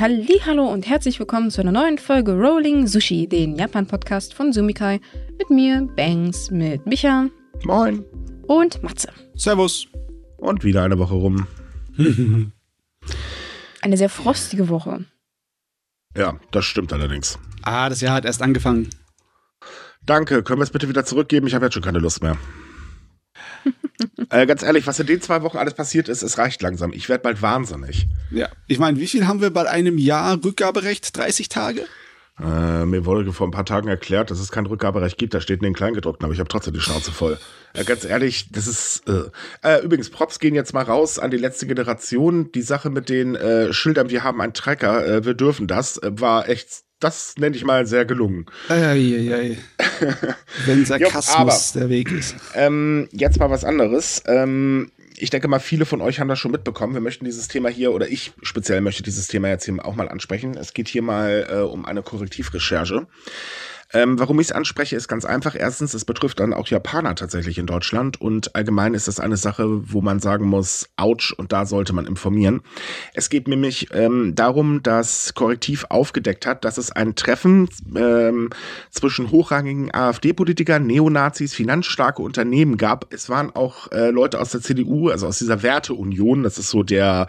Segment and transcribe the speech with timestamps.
[0.00, 4.98] Hallo und herzlich willkommen zu einer neuen Folge Rolling Sushi, den Japan-Podcast von Sumikai.
[5.36, 7.28] Mit mir, Bangs, mit Micha.
[7.64, 8.02] Moin.
[8.46, 9.12] Und Matze.
[9.34, 9.88] Servus.
[10.38, 11.46] Und wieder eine Woche rum.
[13.82, 15.04] eine sehr frostige Woche.
[16.16, 17.38] Ja, das stimmt allerdings.
[17.60, 18.88] Ah, das Jahr hat erst angefangen.
[20.06, 21.46] Danke, können wir es bitte wieder zurückgeben?
[21.46, 22.38] Ich habe jetzt schon keine Lust mehr.
[24.30, 26.92] äh, ganz ehrlich, was in den zwei Wochen alles passiert ist, es reicht langsam.
[26.92, 28.06] Ich werde bald wahnsinnig.
[28.30, 31.16] Ja, ich meine, wie viel haben wir bei einem Jahr Rückgaberecht?
[31.16, 31.86] 30 Tage?
[32.42, 35.34] Äh, mir wurde vor ein paar Tagen erklärt, dass es kein Rückgaberecht gibt.
[35.34, 37.38] Da steht in den Kleingedruckten, aber ich habe trotzdem die Schnauze voll.
[37.74, 39.02] Äh, ganz ehrlich, das ist.
[39.08, 39.30] Äh.
[39.62, 39.84] äh.
[39.84, 42.50] übrigens, Props gehen jetzt mal raus an die letzte Generation.
[42.52, 46.48] Die Sache mit den äh, Schildern, wir haben einen Trecker, äh, wir dürfen das, war
[46.48, 48.46] echt das nenne ich mal sehr gelungen.
[48.68, 49.58] Eieiei.
[50.66, 52.36] Wenn Sarkasmus jo, der Weg ist.
[52.54, 54.22] Ähm, jetzt mal was anderes.
[54.26, 56.94] Ähm, ich denke mal, viele von euch haben das schon mitbekommen.
[56.94, 60.08] Wir möchten dieses Thema hier, oder ich speziell möchte dieses Thema jetzt hier auch mal
[60.08, 60.56] ansprechen.
[60.56, 63.06] Es geht hier mal äh, um eine Korrektivrecherche.
[63.92, 65.56] Ähm, warum ich es anspreche, ist ganz einfach.
[65.58, 69.66] Erstens, es betrifft dann auch Japaner tatsächlich in Deutschland und allgemein ist das eine Sache,
[69.92, 72.62] wo man sagen muss, ouch, und da sollte man informieren.
[73.14, 78.50] Es geht nämlich ähm, darum, dass Korrektiv aufgedeckt hat, dass es ein Treffen ähm,
[78.90, 83.12] zwischen hochrangigen AfD-Politikern, Neonazis, finanzstarke Unternehmen gab.
[83.12, 86.82] Es waren auch äh, Leute aus der CDU, also aus dieser Werteunion, das ist so
[86.82, 87.26] der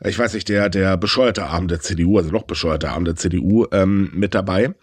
[0.00, 3.66] ich weiß nicht, der, der bescheuerte Arm der CDU, also noch bescheuerte Arm der CDU,
[3.72, 4.74] ähm, mit dabei.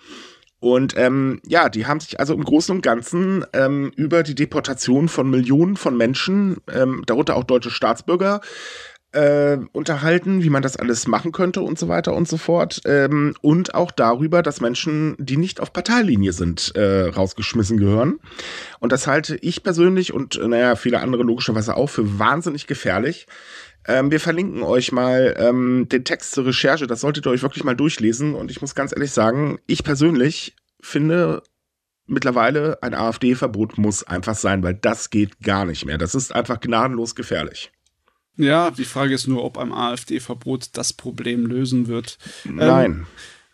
[0.59, 5.09] Und ähm, ja, die haben sich also im Großen und Ganzen ähm, über die Deportation
[5.09, 8.41] von Millionen von Menschen, ähm, darunter auch deutsche Staatsbürger,
[9.15, 12.81] äh, unterhalten, wie man das alles machen könnte und so weiter und so fort.
[12.85, 18.19] Ähm, und auch darüber, dass Menschen, die nicht auf Parteilinie sind, äh, rausgeschmissen gehören.
[18.79, 23.27] Und das halte ich persönlich und äh, naja, viele andere logischerweise auch für wahnsinnig gefährlich.
[23.87, 26.87] Ähm, wir verlinken euch mal ähm, den Text zur Recherche.
[26.87, 28.33] Das solltet ihr euch wirklich mal durchlesen.
[28.33, 31.43] Und ich muss ganz ehrlich sagen, ich persönlich finde
[32.07, 35.97] mittlerweile ein AfD-Verbot muss einfach sein, weil das geht gar nicht mehr.
[35.97, 37.71] Das ist einfach gnadenlos gefährlich.
[38.37, 42.17] Ja, die Frage ist nur, ob ein AfD-Verbot das Problem lösen wird.
[42.43, 43.05] Nein.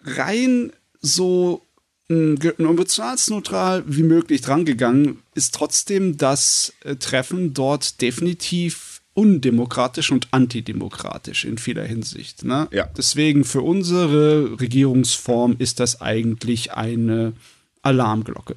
[0.06, 1.66] Ähm, rein so
[2.10, 11.58] emotionalsneutral wie möglich drangegangen ist trotzdem das äh, Treffen dort definitiv undemokratisch und antidemokratisch in
[11.58, 12.44] vieler Hinsicht.
[12.44, 12.68] Ne?
[12.72, 12.88] Ja.
[12.98, 17.34] Deswegen für unsere Regierungsform ist das eigentlich eine
[17.82, 18.56] Alarmglocke.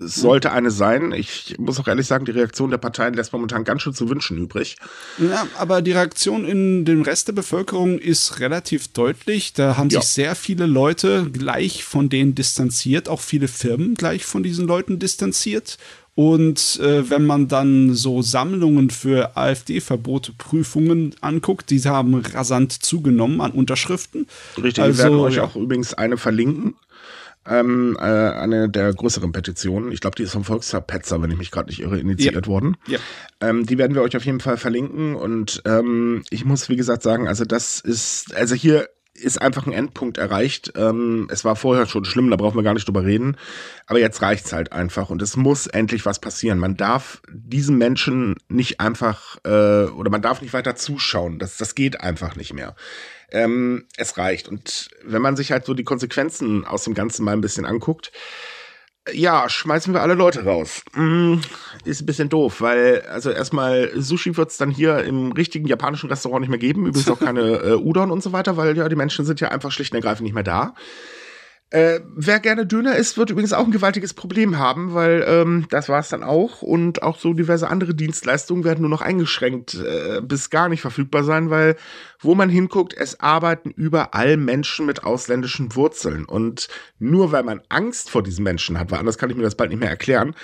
[0.00, 1.12] Es sollte eine sein.
[1.12, 4.36] Ich muss auch ehrlich sagen, die Reaktion der Parteien lässt momentan ganz schön zu wünschen
[4.38, 4.76] übrig.
[5.18, 9.52] Ja, aber die Reaktion in dem Rest der Bevölkerung ist relativ deutlich.
[9.52, 10.00] Da haben ja.
[10.00, 14.98] sich sehr viele Leute gleich von denen distanziert, auch viele Firmen gleich von diesen Leuten
[14.98, 15.78] distanziert.
[16.14, 23.50] Und äh, wenn man dann so Sammlungen für AfD-Verbote-Prüfungen anguckt, die haben rasant zugenommen an
[23.50, 24.28] Unterschriften.
[24.56, 25.44] Richtig, also, wir werden euch ja.
[25.44, 26.76] auch übrigens eine verlinken.
[27.46, 29.92] Ähm, äh, eine der größeren Petitionen.
[29.92, 32.46] Ich glaube, die ist vom Volkstag Petzer, wenn ich mich gerade nicht irre, initiiert ja.
[32.46, 32.76] worden.
[32.86, 32.98] Ja.
[33.40, 35.14] Ähm, die werden wir euch auf jeden Fall verlinken.
[35.14, 39.72] Und ähm, ich muss, wie gesagt, sagen, also das ist, also hier ist einfach ein
[39.72, 40.72] Endpunkt erreicht.
[40.76, 43.36] Ähm, es war vorher schon schlimm, da brauchen wir gar nicht drüber reden.
[43.86, 46.58] Aber jetzt reicht's halt einfach und es muss endlich was passieren.
[46.58, 51.38] Man darf diesen Menschen nicht einfach äh, oder man darf nicht weiter zuschauen.
[51.38, 52.74] Das, das geht einfach nicht mehr.
[53.30, 54.48] Ähm, es reicht.
[54.48, 58.12] Und wenn man sich halt so die Konsequenzen aus dem Ganzen mal ein bisschen anguckt,
[59.12, 60.82] ja, schmeißen wir alle Leute raus.
[60.94, 61.34] Mm,
[61.84, 66.08] ist ein bisschen doof, weil, also erstmal, Sushi wird es dann hier im richtigen japanischen
[66.08, 66.86] Restaurant nicht mehr geben.
[66.86, 69.72] Übrigens auch keine äh, Udon und so weiter, weil ja, die Menschen sind ja einfach
[69.72, 70.74] schlicht und ergreifend nicht mehr da.
[71.74, 75.88] Äh, wer gerne Döner isst, wird übrigens auch ein gewaltiges Problem haben, weil ähm, das
[75.88, 76.62] war es dann auch.
[76.62, 81.24] Und auch so diverse andere Dienstleistungen werden nur noch eingeschränkt äh, bis gar nicht verfügbar
[81.24, 81.74] sein, weil
[82.20, 86.26] wo man hinguckt, es arbeiten überall Menschen mit ausländischen Wurzeln.
[86.26, 86.68] Und
[87.00, 89.70] nur weil man Angst vor diesen Menschen hat, weil anders kann ich mir das bald
[89.70, 90.36] nicht mehr erklären,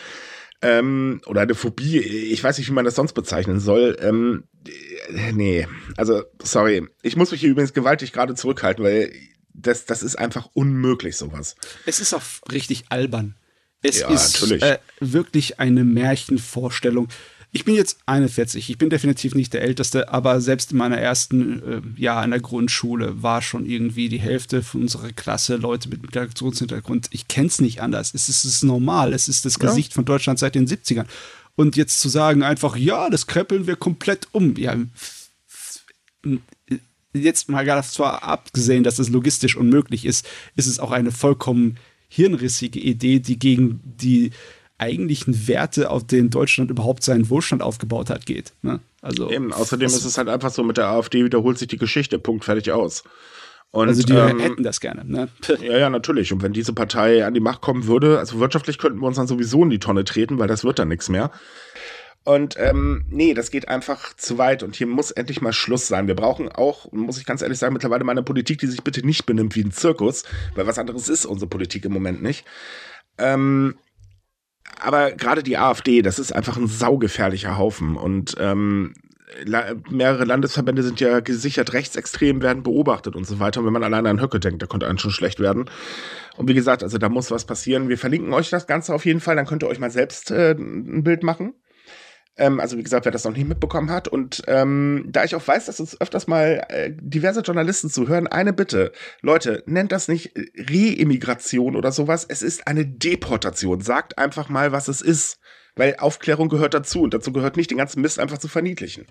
[0.63, 3.97] ähm, oder eine Phobie, ich weiß nicht, wie man das sonst bezeichnen soll.
[4.01, 6.89] Ähm, äh, nee, also sorry.
[7.03, 9.13] Ich muss mich hier übrigens gewaltig gerade zurückhalten, weil
[9.55, 11.57] das, das ist einfach unmöglich, sowas.
[11.87, 13.35] Es ist auch richtig albern.
[13.83, 17.09] Es ja, ist äh, wirklich eine Märchenvorstellung.
[17.53, 21.97] Ich bin jetzt 41, ich bin definitiv nicht der Älteste, aber selbst in meiner ersten
[21.97, 26.03] äh, Jahr in der Grundschule war schon irgendwie die Hälfte von unserer Klasse Leute mit
[26.03, 27.09] Migrationshintergrund.
[27.11, 28.15] Ich kenne es nicht anders.
[28.15, 29.13] Es ist, es ist normal.
[29.13, 29.95] Es ist das Gesicht ja.
[29.97, 31.07] von Deutschland seit den 70ern.
[31.57, 34.55] Und jetzt zu sagen einfach, ja, das kreppeln wir komplett um.
[34.57, 34.77] Ja,
[37.13, 40.27] jetzt mal zwar abgesehen, dass es logistisch unmöglich ist,
[40.57, 41.77] ist es auch eine vollkommen
[42.09, 44.33] hirnrissige Idee, die gegen die
[44.79, 48.53] eigentlichen Werte, auf denen Deutschland überhaupt seinen Wohlstand aufgebaut hat, geht.
[48.63, 48.81] Ne?
[49.03, 52.19] Also, Eben, außerdem ist es halt einfach so, mit der AfD wiederholt sich die Geschichte,
[52.19, 53.05] Punkt, fertig aus.
[53.73, 55.05] Und, also die ähm, hätten das gerne.
[55.05, 55.29] Ne?
[55.61, 56.33] Ja, ja, natürlich.
[56.33, 59.29] Und wenn diese Partei an die Macht kommen würde, also wirtschaftlich könnten wir uns dann
[59.29, 61.31] sowieso in die Tonne treten, weil das wird dann nichts mehr.
[62.25, 66.07] Und ähm, nee, das geht einfach zu weit und hier muss endlich mal Schluss sein.
[66.07, 69.05] Wir brauchen auch, muss ich ganz ehrlich sagen, mittlerweile mal eine Politik, die sich bitte
[69.07, 70.25] nicht benimmt wie ein Zirkus,
[70.55, 72.45] weil was anderes ist unsere Politik im Moment nicht.
[73.17, 73.77] Ähm,
[74.79, 78.95] aber gerade die AfD, das ist einfach ein saugefährlicher Haufen und ähm,
[79.91, 83.61] mehrere Landesverbände sind ja gesichert rechtsextrem, werden beobachtet und so weiter.
[83.61, 85.71] Und wenn man alleine an Höcke denkt, da könnte einem schon schlecht werden.
[86.37, 87.89] Und wie gesagt, also da muss was passieren.
[87.89, 90.53] Wir verlinken euch das Ganze auf jeden Fall, dann könnt ihr euch mal selbst äh,
[90.53, 91.55] ein Bild machen.
[92.41, 94.09] Ähm, also wie gesagt, wer das noch nicht mitbekommen hat.
[94.09, 98.55] Und ähm, da ich auch weiß, dass uns öfters mal äh, diverse Journalisten zuhören, eine
[98.55, 98.93] Bitte.
[99.21, 102.25] Leute, nennt das nicht Re-Immigration oder sowas.
[102.27, 103.83] Es ist eine Deportation.
[103.83, 105.39] Sagt einfach mal, was es ist.
[105.77, 109.07] Weil Aufklärung gehört dazu und dazu gehört nicht, den ganzen Mist einfach zu verniedlichen.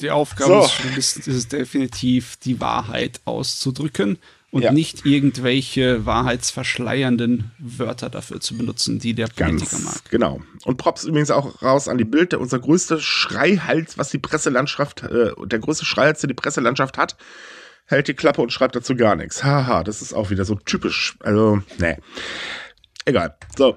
[0.00, 0.98] Die Aufgabe so.
[0.98, 4.18] ist, ist definitiv, die Wahrheit auszudrücken
[4.50, 4.72] und ja.
[4.72, 10.10] nicht irgendwelche wahrheitsverschleiernden Wörter dafür zu benutzen, die der Politiker Ganz mag.
[10.10, 10.40] Genau.
[10.64, 15.32] Und Props übrigens auch raus an die Bild, unser größter Schreihals, was die Presselandschaft, äh,
[15.46, 17.16] der größte Schreihals, der die Presselandschaft hat,
[17.86, 19.44] hält die Klappe und schreibt dazu gar nichts.
[19.44, 21.16] Haha, das ist auch wieder so typisch.
[21.20, 21.96] Also, nee.
[23.04, 23.36] Egal.
[23.56, 23.76] So.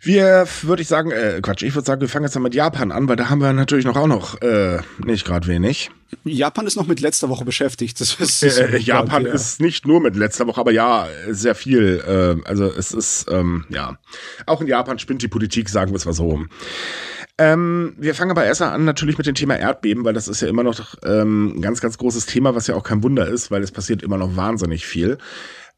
[0.00, 2.92] Wir, würde ich sagen, äh, Quatsch, ich würde sagen, wir fangen jetzt mal mit Japan
[2.92, 5.90] an, weil da haben wir natürlich noch auch noch äh, nicht gerade wenig.
[6.22, 8.00] Japan ist noch mit letzter Woche beschäftigt.
[8.00, 9.32] Das ist, das äh, Japan ja.
[9.32, 12.02] ist nicht nur mit letzter Woche, aber ja, sehr viel.
[12.06, 13.98] Äh, also es ist, ähm, ja,
[14.46, 16.48] auch in Japan spinnt die Politik, sagen wir es mal so rum.
[17.36, 20.48] Ähm, wir fangen aber erst an natürlich mit dem Thema Erdbeben, weil das ist ja
[20.48, 23.62] immer noch ähm, ein ganz, ganz großes Thema, was ja auch kein Wunder ist, weil
[23.62, 25.18] es passiert immer noch wahnsinnig viel.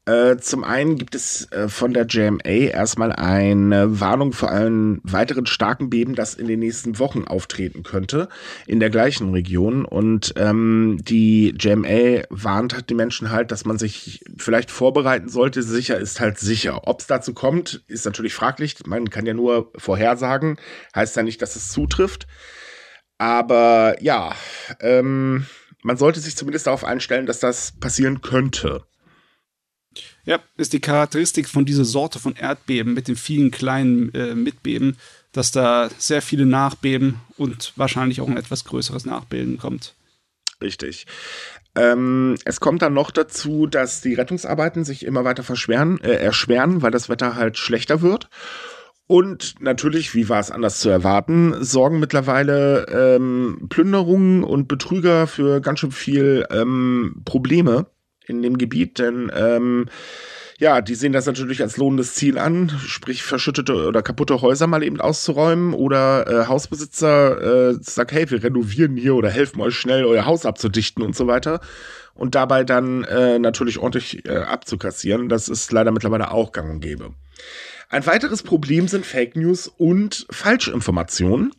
[0.06, 5.44] Äh, zum einen gibt es äh, von der JMA erstmal eine Warnung vor einem weiteren
[5.44, 8.28] starken Beben, das in den nächsten Wochen auftreten könnte,
[8.66, 9.84] in der gleichen Region.
[9.84, 15.62] Und ähm, die JMA warnt die Menschen halt, dass man sich vielleicht vorbereiten sollte.
[15.62, 16.88] Sicher ist halt sicher.
[16.88, 18.76] Ob es dazu kommt, ist natürlich fraglich.
[18.86, 20.56] Man kann ja nur vorhersagen,
[20.94, 22.26] heißt ja nicht, dass es zutrifft.
[23.18, 24.34] Aber ja,
[24.80, 25.44] ähm,
[25.82, 28.84] man sollte sich zumindest darauf einstellen, dass das passieren könnte.
[30.24, 34.96] Ja, ist die Charakteristik von dieser Sorte von Erdbeben mit den vielen kleinen äh, Mitbeben,
[35.32, 39.94] dass da sehr viele Nachbeben und wahrscheinlich auch ein etwas größeres Nachbeben kommt.
[40.62, 41.06] Richtig.
[41.74, 46.82] Ähm, es kommt dann noch dazu, dass die Rettungsarbeiten sich immer weiter verschweren, äh, erschweren,
[46.82, 48.28] weil das Wetter halt schlechter wird.
[49.06, 55.60] Und natürlich, wie war es anders zu erwarten, sorgen mittlerweile ähm, Plünderungen und Betrüger für
[55.60, 57.86] ganz schön viel ähm, Probleme
[58.26, 59.86] in dem Gebiet, denn ähm,
[60.60, 64.82] ja, die sehen das natürlich als lohnendes Ziel an, sprich verschüttete oder kaputte Häuser mal
[64.82, 70.04] eben auszuräumen oder äh, Hausbesitzer äh, sagt, hey, wir renovieren hier oder helfen euch schnell,
[70.04, 71.60] euer Haus abzudichten und so weiter
[72.12, 75.30] und dabei dann äh, natürlich ordentlich äh, abzukassieren.
[75.30, 77.14] Das ist leider mittlerweile auch gang und gäbe.
[77.88, 81.52] Ein weiteres Problem sind Fake News und Falschinformationen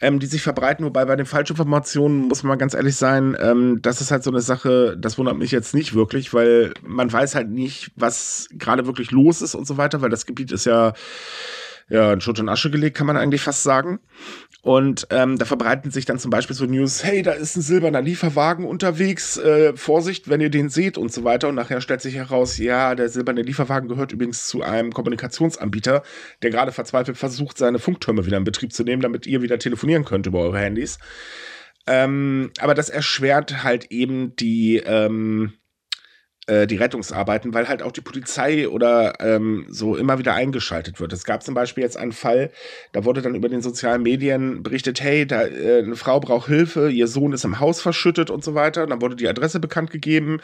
[0.00, 0.84] ähm, die sich verbreiten.
[0.84, 4.40] Wobei bei den Falschinformationen muss man ganz ehrlich sein, ähm, das ist halt so eine
[4.40, 9.10] Sache, das wundert mich jetzt nicht wirklich, weil man weiß halt nicht, was gerade wirklich
[9.10, 10.92] los ist und so weiter, weil das Gebiet ist ja
[11.88, 14.00] ja, in Schutt und Asche gelegt, kann man eigentlich fast sagen.
[14.66, 18.02] Und ähm, da verbreiten sich dann zum Beispiel so News, hey, da ist ein silberner
[18.02, 21.46] Lieferwagen unterwegs, äh, Vorsicht, wenn ihr den seht und so weiter.
[21.46, 26.02] Und nachher stellt sich heraus, ja, der silberne Lieferwagen gehört übrigens zu einem Kommunikationsanbieter,
[26.42, 30.04] der gerade verzweifelt versucht, seine Funktürme wieder in Betrieb zu nehmen, damit ihr wieder telefonieren
[30.04, 30.98] könnt über eure Handys.
[31.86, 35.52] Ähm, aber das erschwert halt eben die, ähm,
[36.46, 41.12] äh, die Rettungsarbeiten, weil halt auch die Polizei oder ähm, so immer wieder eingeschaltet wird.
[41.12, 42.50] Es gab zum Beispiel jetzt einen Fall,
[42.92, 46.90] da wurde dann über den sozialen Medien berichtet, hey, da äh, eine Frau braucht Hilfe,
[46.90, 48.86] ihr Sohn ist im Haus verschüttet und so weiter.
[48.86, 50.40] dann wurde die Adresse bekannt gegeben.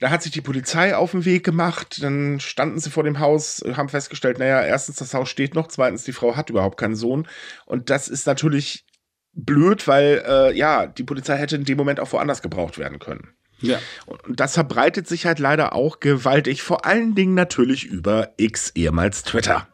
[0.00, 3.64] Da hat sich die Polizei auf den Weg gemacht, dann standen sie vor dem Haus,
[3.74, 7.28] haben festgestellt, naja, erstens, das Haus steht noch, zweitens, die Frau hat überhaupt keinen Sohn.
[7.64, 8.84] Und das ist natürlich
[9.32, 13.34] blöd, weil äh, ja, die Polizei hätte in dem Moment auch woanders gebraucht werden können.
[13.66, 13.78] Ja.
[14.26, 19.22] Und das verbreitet sich halt leider auch gewaltig, vor allen Dingen natürlich über X, ehemals
[19.22, 19.68] Twitter.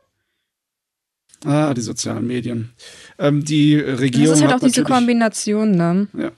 [1.45, 2.73] Ah, die sozialen Medien.
[3.19, 4.29] Ähm, die Regierung.
[4.29, 6.09] Das ist halt auch diese Kombination, ne?
[6.13, 6.33] Ja.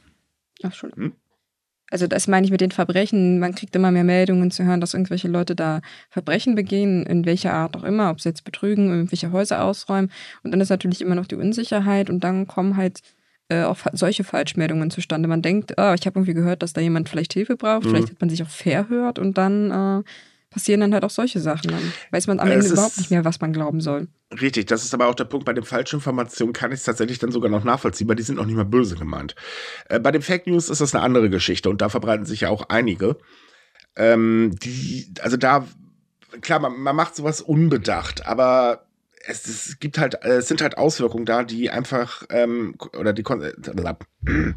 [0.62, 0.92] Ach, schon.
[0.94, 1.12] Hm?
[1.92, 3.38] Also das meine ich mit den Verbrechen.
[3.38, 7.52] Man kriegt immer mehr Meldungen zu hören, dass irgendwelche Leute da Verbrechen begehen, in welcher
[7.52, 10.10] Art auch immer, ob sie jetzt betrügen, irgendwelche Häuser ausräumen.
[10.42, 13.00] Und dann ist natürlich immer noch die Unsicherheit und dann kommen halt
[13.52, 15.28] äh, auch solche Falschmeldungen zustande.
[15.28, 17.90] Man denkt, oh, ich habe irgendwie gehört, dass da jemand vielleicht Hilfe braucht, mhm.
[17.90, 20.02] vielleicht hat man sich auch verhört und dann äh,
[20.50, 21.70] passieren dann halt auch solche Sachen.
[21.70, 24.08] Dann weiß man am Ende überhaupt nicht mehr, was man glauben soll.
[24.40, 25.46] Richtig, das ist aber auch der Punkt.
[25.46, 28.46] Bei den Falschinformationen kann ich es tatsächlich dann sogar noch nachvollziehen, weil die sind noch
[28.46, 29.34] nicht mal böse gemeint.
[29.88, 32.50] Äh, bei den Fake News ist das eine andere Geschichte und da verbreiten sich ja
[32.50, 33.16] auch einige.
[33.96, 35.66] Ähm, die, also da,
[36.40, 38.86] klar, man, man macht sowas unbedacht, aber
[39.26, 43.94] es, es gibt halt, es sind halt Auswirkungen da, die einfach, ähm, oder die, äh,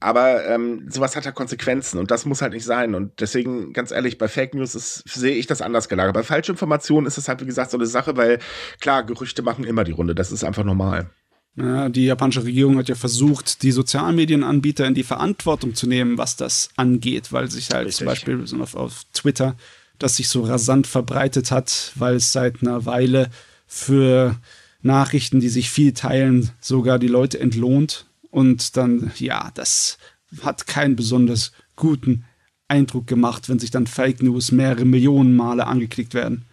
[0.00, 2.94] aber ähm, sowas hat ja Konsequenzen und das muss halt nicht sein.
[2.94, 6.14] Und deswegen, ganz ehrlich, bei Fake News ist, sehe ich das anders gelagert.
[6.14, 8.38] Bei Falschinformationen ist es halt, wie gesagt, so eine Sache, weil
[8.80, 10.14] klar, Gerüchte machen immer die Runde.
[10.14, 11.10] Das ist einfach normal.
[11.56, 16.36] Ja, die japanische Regierung hat ja versucht, die Sozialmedienanbieter in die Verantwortung zu nehmen, was
[16.36, 17.96] das angeht, weil sich halt Richtig.
[17.96, 19.56] zum Beispiel auf, auf Twitter
[19.98, 23.30] das sich so rasant verbreitet hat, weil es seit einer Weile
[23.68, 24.36] für
[24.82, 29.98] Nachrichten, die sich viel teilen, sogar die Leute entlohnt und dann, ja, das
[30.42, 32.24] hat keinen besonders guten
[32.66, 36.46] Eindruck gemacht, wenn sich dann Fake News mehrere Millionen Male angeklickt werden.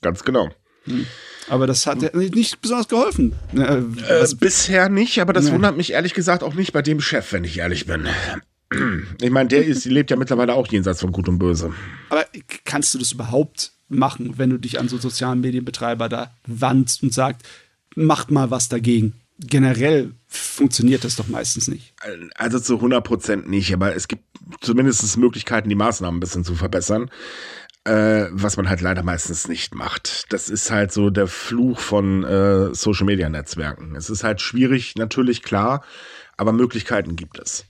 [0.00, 0.48] Ganz genau.
[0.84, 1.06] Hm.
[1.48, 3.34] Aber das hat nicht besonders geholfen.
[3.54, 5.52] Äh, äh, bisher nicht, aber das ne.
[5.52, 8.06] wundert mich ehrlich gesagt auch nicht bei dem Chef, wenn ich ehrlich bin.
[9.20, 11.74] Ich meine, der ist, lebt ja mittlerweile auch jenseits von Gut und Böse.
[12.08, 12.24] Aber
[12.64, 17.12] kannst du das überhaupt machen, wenn du dich an so sozialen Medienbetreiber da wandst und
[17.12, 17.42] sagst,
[17.94, 19.14] macht mal was dagegen?
[19.46, 21.94] generell funktioniert das doch meistens nicht.
[22.34, 24.24] Also zu 100 Prozent nicht, aber es gibt
[24.60, 27.10] zumindest Möglichkeiten, die Maßnahmen ein bisschen zu verbessern.
[27.84, 30.32] Äh, was man halt leider meistens nicht macht.
[30.32, 33.96] Das ist halt so der Fluch von äh, Social Media Netzwerken.
[33.96, 35.84] Es ist halt schwierig, natürlich klar,
[36.36, 37.64] aber Möglichkeiten gibt es.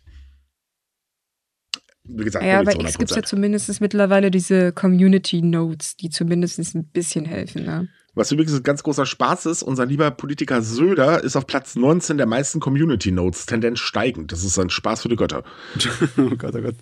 [2.05, 6.85] Wie gesagt, ja, aber es gibt ja zumindest mittlerweile diese Community Notes, die zumindest ein
[6.87, 7.65] bisschen helfen.
[7.65, 7.89] Ne?
[8.15, 12.19] Was übrigens ein ganz großer Spaß ist, unser lieber Politiker Söder ist auf Platz 19
[12.19, 14.33] der meisten Community Notes, Tendenz steigend.
[14.33, 15.45] Das ist ein Spaß für die Götter.
[16.19, 16.75] oh Gott, oh Gott.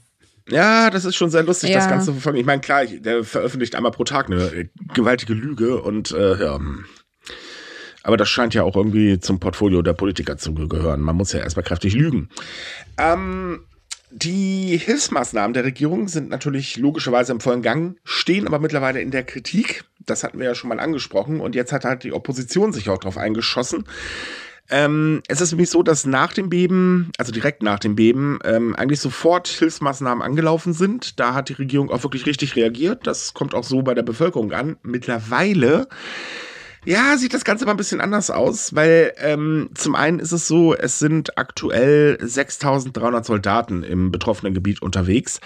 [0.48, 1.76] Ja, das ist schon sehr lustig, ja.
[1.76, 2.38] das Ganze zu verfolgen.
[2.38, 6.58] Ich meine, klar, der veröffentlicht einmal pro Tag eine gewaltige Lüge und äh, ja.
[8.02, 11.00] Aber das scheint ja auch irgendwie zum Portfolio der Politiker zu gehören.
[11.02, 12.30] Man muss ja erstmal kräftig lügen.
[12.98, 13.60] Ähm,
[14.10, 19.24] die Hilfsmaßnahmen der Regierung sind natürlich logischerweise im vollen Gang, stehen aber mittlerweile in der
[19.24, 19.84] Kritik.
[20.04, 21.40] Das hatten wir ja schon mal angesprochen.
[21.40, 23.84] Und jetzt hat halt die Opposition sich auch drauf eingeschossen.
[24.70, 28.76] Ähm, es ist nämlich so, dass nach dem Beben, also direkt nach dem Beben, ähm,
[28.76, 31.18] eigentlich sofort Hilfsmaßnahmen angelaufen sind.
[31.18, 33.06] Da hat die Regierung auch wirklich richtig reagiert.
[33.06, 34.76] Das kommt auch so bei der Bevölkerung an.
[34.82, 35.88] Mittlerweile
[36.86, 40.48] ja, sieht das Ganze mal ein bisschen anders aus, weil ähm, zum einen ist es
[40.48, 45.40] so, es sind aktuell 6300 Soldaten im betroffenen Gebiet unterwegs.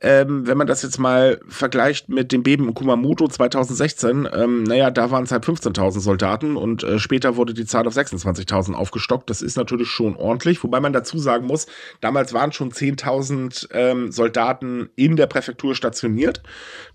[0.00, 4.90] Ähm, wenn man das jetzt mal vergleicht mit dem Beben in Kumamoto 2016, ähm, naja,
[4.90, 9.30] da waren es halt 15.000 Soldaten und äh, später wurde die Zahl auf 26.000 aufgestockt.
[9.30, 11.66] Das ist natürlich schon ordentlich, wobei man dazu sagen muss,
[12.00, 16.42] damals waren schon 10.000 ähm, Soldaten in der Präfektur stationiert.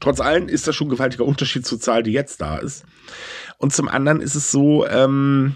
[0.02, 2.84] Trotz allem ist das schon ein gewaltiger Unterschied zur Zahl, die jetzt da ist.
[3.60, 5.56] Und zum anderen ist es so, ähm,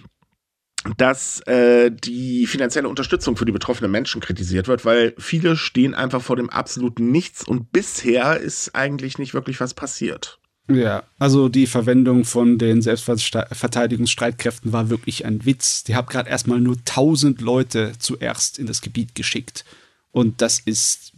[0.98, 6.22] dass äh, die finanzielle Unterstützung für die betroffenen Menschen kritisiert wird, weil viele stehen einfach
[6.22, 10.40] vor dem absoluten Nichts und bisher ist eigentlich nicht wirklich was passiert.
[10.70, 15.84] Ja, also die Verwendung von den Selbstverteidigungsstreitkräften war wirklich ein Witz.
[15.84, 19.66] Die haben gerade erstmal nur 1000 Leute zuerst in das Gebiet geschickt.
[20.12, 21.14] Und das ist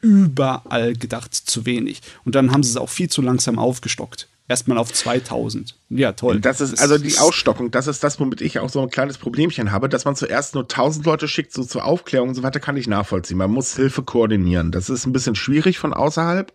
[0.00, 2.00] überall gedacht zu wenig.
[2.24, 5.74] Und dann haben sie es auch viel zu langsam aufgestockt erstmal auf 2000.
[5.88, 6.40] Ja, toll.
[6.40, 9.72] Das ist also die Ausstockung, das ist das, womit ich auch so ein kleines Problemchen
[9.72, 12.76] habe, dass man zuerst nur 1000 Leute schickt, so zur Aufklärung und so weiter, kann
[12.76, 13.38] ich nachvollziehen.
[13.38, 14.72] Man muss Hilfe koordinieren.
[14.72, 16.52] Das ist ein bisschen schwierig von außerhalb.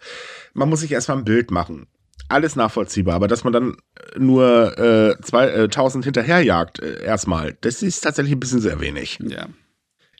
[0.53, 1.87] Man muss sich erstmal ein Bild machen.
[2.29, 3.77] Alles nachvollziehbar, aber dass man dann
[4.17, 9.19] nur äh, zwei, äh, 1000 hinterherjagt, äh, erstmal, das ist tatsächlich ein bisschen sehr wenig.
[9.21, 9.47] Ja.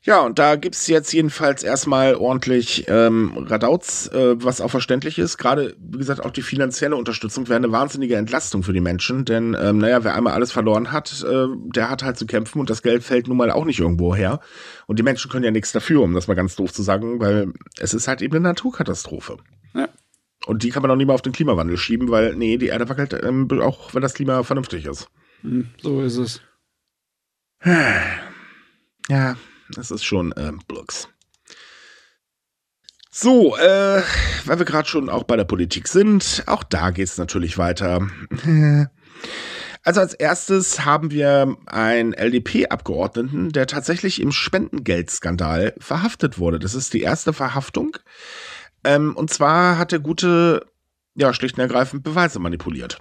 [0.03, 5.37] Ja, und da gibt's jetzt jedenfalls erstmal ordentlich ähm, Radauz, äh, was auch verständlich ist.
[5.37, 9.25] Gerade, wie gesagt, auch die finanzielle Unterstützung wäre eine wahnsinnige Entlastung für die Menschen.
[9.25, 12.71] Denn, ähm, naja, wer einmal alles verloren hat, äh, der hat halt zu kämpfen und
[12.71, 14.39] das Geld fällt nun mal auch nicht irgendwo her.
[14.87, 17.53] Und die Menschen können ja nichts dafür, um das mal ganz doof zu sagen, weil
[17.77, 19.37] es ist halt eben eine Naturkatastrophe.
[19.75, 19.87] Ja.
[20.47, 22.89] Und die kann man auch nicht mehr auf den Klimawandel schieben, weil, nee, die Erde
[22.89, 25.11] wackelt, ähm, auch wenn das Klima vernünftig ist.
[25.41, 26.41] Hm, so ist es.
[29.07, 29.35] Ja,
[29.71, 31.07] das ist schon ähm, Blocks.
[33.13, 34.01] So, äh,
[34.45, 38.07] weil wir gerade schon auch bei der Politik sind, auch da geht es natürlich weiter.
[39.83, 46.59] Also als erstes haben wir einen LDP-Abgeordneten, der tatsächlich im Spendengeldskandal verhaftet wurde.
[46.59, 47.97] Das ist die erste Verhaftung.
[48.83, 50.67] Ähm, und zwar hat der Gute,
[51.15, 52.99] ja, schlicht und ergreifend Beweise manipuliert.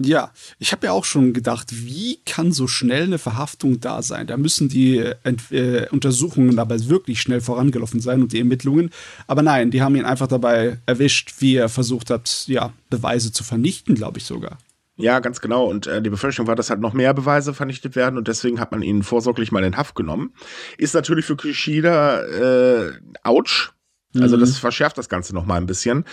[0.00, 4.28] Ja, ich habe ja auch schon gedacht, wie kann so schnell eine Verhaftung da sein?
[4.28, 5.14] Da müssen die äh,
[5.50, 8.90] äh, Untersuchungen aber wirklich schnell vorangelaufen sein und die Ermittlungen.
[9.26, 13.42] Aber nein, die haben ihn einfach dabei erwischt, wie er versucht hat, ja, Beweise zu
[13.42, 14.58] vernichten, glaube ich sogar.
[14.96, 15.64] Ja, ganz genau.
[15.64, 18.72] Und äh, die Befürchtung war, dass halt noch mehr Beweise vernichtet werden und deswegen hat
[18.72, 20.32] man ihn vorsorglich mal in Haft genommen.
[20.76, 22.92] Ist natürlich für Kishida äh,
[23.24, 23.72] ouch.
[24.14, 24.40] Also mhm.
[24.40, 26.04] das verschärft das Ganze noch mal ein bisschen.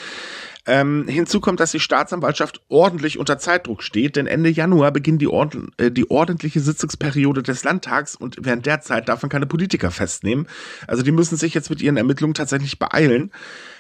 [0.67, 5.27] Ähm, hinzu kommt, dass die Staatsanwaltschaft ordentlich unter Zeitdruck steht, denn Ende Januar beginnt die,
[5.27, 9.91] ord äh, die ordentliche Sitzungsperiode des Landtags und während der Zeit darf man keine Politiker
[9.91, 10.48] festnehmen.
[10.88, 13.31] Also die müssen sich jetzt mit ihren Ermittlungen tatsächlich beeilen,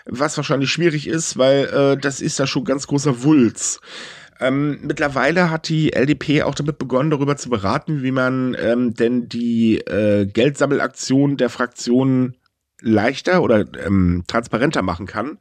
[0.05, 3.79] was wahrscheinlich schwierig ist, weil äh, das ist ja schon ganz großer Wulz.
[4.39, 9.27] Ähm, mittlerweile hat die LDP auch damit begonnen, darüber zu beraten, wie man ähm, denn
[9.27, 12.35] die äh, Geldsammelaktion der Fraktionen
[12.81, 15.39] leichter oder ähm, transparenter machen kann.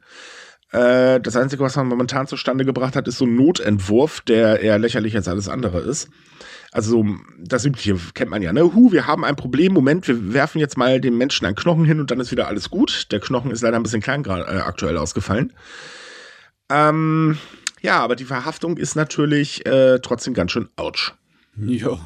[0.75, 4.77] Äh, das Einzige, was man momentan zustande gebracht hat, ist so ein Notentwurf, der eher
[4.77, 6.09] lächerlich als alles andere ist.
[6.73, 7.05] Also
[7.39, 8.73] das Übliche kennt man ja, ne?
[8.73, 12.01] Hu, wir haben ein Problem, Moment, wir werfen jetzt mal dem Menschen einen Knochen hin
[12.01, 13.07] und dann ist wieder alles gut.
[13.11, 15.53] Der Knochen ist leider ein bisschen klein äh, aktuell ausgefallen.
[16.69, 17.37] Ähm,
[17.81, 21.13] ja, aber die Verhaftung ist natürlich äh, trotzdem ganz schön ouch.
[21.55, 22.05] Ja.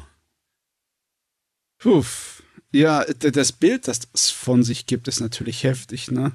[1.78, 2.04] Puh.
[2.72, 6.30] Ja, das Bild, das es von sich gibt, ist natürlich heftig, ne?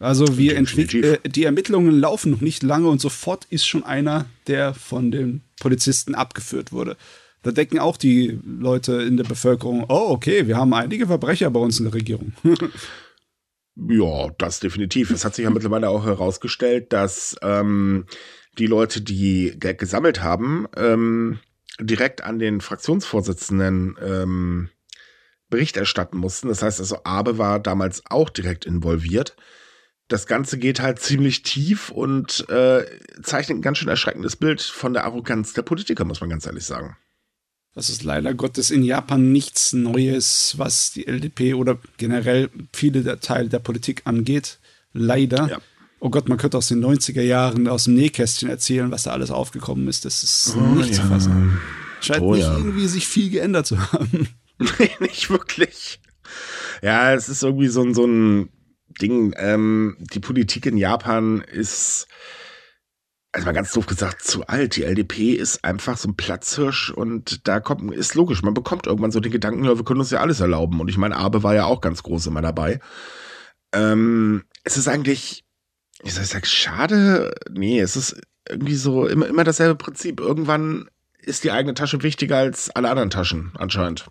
[0.00, 4.24] Also wir entwickeln, äh, die Ermittlungen laufen noch nicht lange und sofort ist schon einer,
[4.46, 6.96] der von den Polizisten abgeführt wurde.
[7.42, 11.60] Da denken auch die Leute in der Bevölkerung, oh, okay, wir haben einige Verbrecher bei
[11.60, 12.32] uns in der Regierung.
[13.76, 15.10] ja, das definitiv.
[15.10, 18.06] Es hat sich ja mittlerweile auch herausgestellt, dass ähm,
[18.58, 21.40] die Leute, die Geld gesammelt haben, ähm,
[21.78, 24.70] direkt an den Fraktionsvorsitzenden ähm,
[25.50, 26.48] Bericht erstatten mussten.
[26.48, 29.36] Das heißt also, Abe war damals auch direkt involviert
[30.10, 32.84] das Ganze geht halt ziemlich tief und äh,
[33.22, 36.64] zeichnet ein ganz schön erschreckendes Bild von der Arroganz der Politiker, muss man ganz ehrlich
[36.64, 36.96] sagen.
[37.74, 43.20] Das ist leider Gottes in Japan nichts Neues, was die LDP oder generell viele der
[43.20, 44.58] Teile der Politik angeht.
[44.92, 45.48] Leider.
[45.48, 45.58] Ja.
[46.00, 49.30] Oh Gott, man könnte aus den 90er Jahren aus dem Nähkästchen erzählen, was da alles
[49.30, 50.04] aufgekommen ist.
[50.04, 50.96] Das ist oh, nicht ja.
[50.96, 51.60] zu fassen.
[52.00, 52.56] Scheint oh, nicht ja.
[52.56, 54.28] irgendwie sich viel geändert zu haben.
[54.78, 56.00] Nee, nicht wirklich.
[56.82, 58.50] Ja, es ist irgendwie so ein, so ein
[59.00, 59.34] Ding.
[59.36, 62.06] Ähm, die Politik in Japan ist,
[63.32, 64.76] also mal ganz doof gesagt, zu alt.
[64.76, 69.12] Die LDP ist einfach so ein Platzhirsch und da kommt, ist logisch, man bekommt irgendwann
[69.12, 70.80] so den Gedanken, ja, wir können uns ja alles erlauben.
[70.80, 72.80] Und ich meine, Abe war ja auch ganz groß immer dabei.
[73.72, 75.44] Ähm, es ist eigentlich,
[76.02, 77.34] ich sagen, schade.
[77.50, 80.20] Nee, es ist irgendwie so immer, immer dasselbe Prinzip.
[80.20, 84.06] Irgendwann ist die eigene Tasche wichtiger als alle anderen Taschen, anscheinend.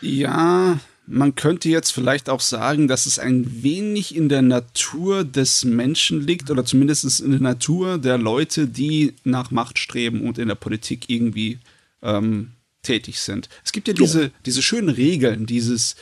[0.00, 0.78] Ja,
[1.10, 6.24] man könnte jetzt vielleicht auch sagen, dass es ein wenig in der Natur des Menschen
[6.24, 10.54] liegt oder zumindest in der Natur der Leute, die nach Macht streben und in der
[10.54, 11.58] Politik irgendwie
[12.02, 13.48] ähm, tätig sind.
[13.64, 15.96] Es gibt ja diese, diese schönen Regeln, dieses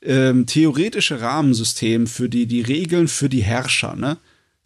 [0.00, 4.16] ähm, theoretische Rahmensystem für die, die Regeln für die Herrscher, ne?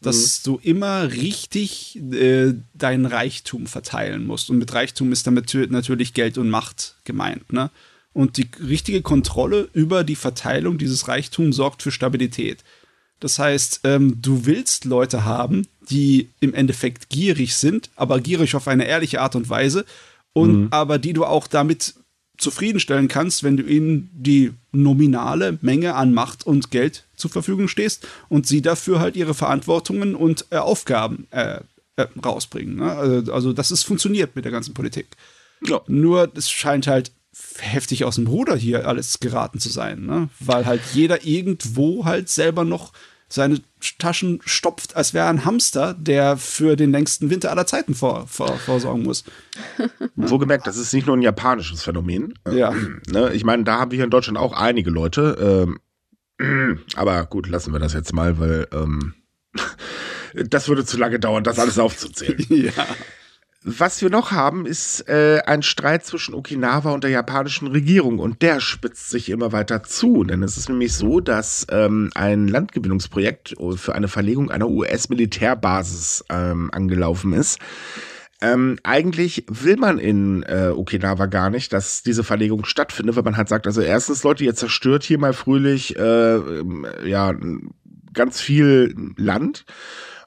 [0.02, 0.42] dass mhm.
[0.44, 4.50] du immer richtig äh, deinen Reichtum verteilen musst.
[4.50, 7.52] Und mit Reichtum ist damit natürlich Geld und Macht gemeint.
[7.52, 7.70] Ne?
[8.12, 12.64] Und die richtige Kontrolle über die Verteilung dieses Reichtums sorgt für Stabilität.
[13.20, 18.66] Das heißt, ähm, du willst Leute haben, die im Endeffekt gierig sind, aber gierig auf
[18.66, 19.84] eine ehrliche Art und Weise
[20.32, 20.68] und mhm.
[20.70, 21.94] aber die du auch damit
[22.38, 28.08] zufriedenstellen kannst, wenn du ihnen die nominale Menge an Macht und Geld zur Verfügung stehst
[28.30, 31.60] und sie dafür halt ihre Verantwortungen und äh, Aufgaben äh,
[31.96, 32.76] äh, rausbringen.
[32.76, 32.92] Ne?
[32.92, 35.08] Also, also, dass es funktioniert mit der ganzen Politik.
[35.66, 35.82] Ja.
[35.86, 37.12] Nur es scheint halt
[37.58, 40.28] heftig aus dem Ruder hier alles geraten zu sein, ne?
[40.40, 42.92] weil halt jeder irgendwo halt selber noch
[43.32, 43.60] seine
[43.98, 48.58] Taschen stopft, als wäre ein Hamster, der für den längsten Winter aller Zeiten vor, vor,
[48.58, 49.24] vorsorgen muss.
[50.16, 52.34] So gemerkt, das ist nicht nur ein japanisches Phänomen.
[52.50, 52.74] Ja.
[53.08, 53.32] Ne?
[53.32, 55.66] Ich meine, da haben wir hier in Deutschland auch einige Leute.
[56.40, 59.14] Ähm, aber gut, lassen wir das jetzt mal, weil ähm,
[60.34, 62.44] das würde zu lange dauern, das alles aufzuzählen.
[62.48, 62.72] ja.
[63.62, 68.40] Was wir noch haben, ist äh, ein Streit zwischen Okinawa und der japanischen Regierung und
[68.40, 70.24] der spitzt sich immer weiter zu.
[70.24, 76.70] Denn es ist nämlich so, dass ähm, ein Landgewinnungsprojekt für eine Verlegung einer US-Militärbasis ähm,
[76.72, 77.58] angelaufen ist.
[78.40, 83.36] Ähm, eigentlich will man in äh, Okinawa gar nicht, dass diese Verlegung stattfindet, weil man
[83.36, 86.38] halt sagt, also erstens, Leute, ihr zerstört hier mal fröhlich äh,
[87.06, 87.34] ja
[88.14, 89.66] ganz viel Land.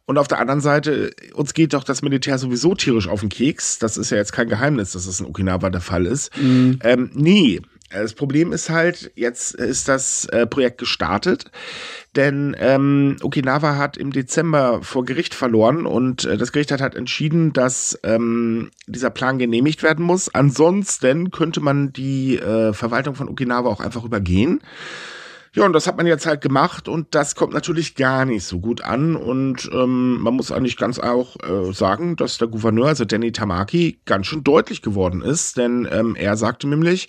[0.06, 3.80] Und auf der anderen Seite, uns geht doch das Militär sowieso tierisch auf den Keks.
[3.80, 6.36] Das ist ja jetzt kein Geheimnis, dass das in Okinawa der Fall ist.
[6.38, 6.80] Mhm.
[6.84, 7.62] Ähm, nee,
[7.94, 11.52] das Problem ist halt, jetzt ist das äh, Projekt gestartet,
[12.16, 16.96] denn ähm, Okinawa hat im Dezember vor Gericht verloren und äh, das Gericht hat halt
[16.96, 20.34] entschieden, dass ähm, dieser Plan genehmigt werden muss.
[20.34, 24.62] Ansonsten könnte man die äh, Verwaltung von Okinawa auch einfach übergehen.
[25.56, 28.60] Ja, und das hat man jetzt halt gemacht und das kommt natürlich gar nicht so
[28.60, 29.16] gut an.
[29.16, 34.00] Und ähm, man muss eigentlich ganz auch äh, sagen, dass der Gouverneur, also Danny Tamaki,
[34.06, 37.08] ganz schön deutlich geworden ist, denn ähm, er sagte nämlich,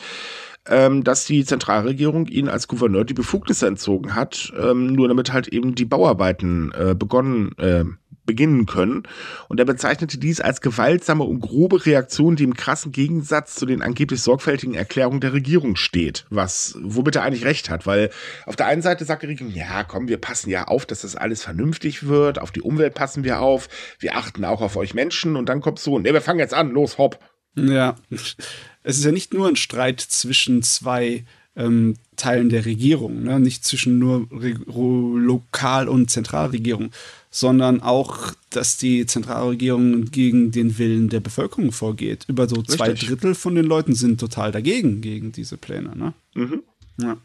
[0.66, 5.48] ähm, dass die Zentralregierung ihn als Gouverneur die Befugnisse entzogen hat, ähm, nur damit halt
[5.48, 7.84] eben die Bauarbeiten äh, begonnen äh,
[8.26, 9.04] beginnen können.
[9.48, 13.82] Und er bezeichnete dies als gewaltsame und grobe Reaktion, die im krassen Gegensatz zu den
[13.82, 18.10] angeblich sorgfältigen Erklärungen der Regierung steht, was, womit er eigentlich recht hat, weil
[18.46, 21.16] auf der einen Seite sagt die Regierung, ja, komm, wir passen ja auf, dass das
[21.16, 25.36] alles vernünftig wird, auf die Umwelt passen wir auf, wir achten auch auf euch Menschen
[25.36, 27.18] und dann kommt so, ne, wir fangen jetzt an, los, hopp.
[27.56, 31.24] Ja, es ist ja nicht nur ein Streit zwischen zwei
[31.56, 33.40] ähm, Teilen der Regierung, ne?
[33.40, 36.90] nicht zwischen nur Re Lokal- und Zentralregierung,
[37.34, 42.26] sondern auch, dass die Zentralregierung gegen den Willen der Bevölkerung vorgeht.
[42.28, 43.08] Über so zwei Richtig.
[43.08, 45.96] Drittel von den Leuten sind total dagegen, gegen diese Pläne.
[45.96, 46.14] Ne?
[46.34, 46.62] Mhm.
[46.96, 47.16] Ja.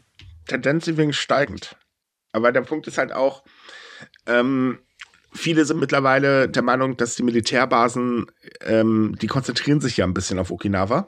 [0.48, 1.76] Tendenz übrigens steigend.
[2.32, 3.44] Aber der Punkt ist halt auch,
[4.26, 4.80] ähm,
[5.32, 8.26] viele sind mittlerweile der Meinung, dass die Militärbasen,
[8.62, 11.06] ähm, die konzentrieren sich ja ein bisschen auf Okinawa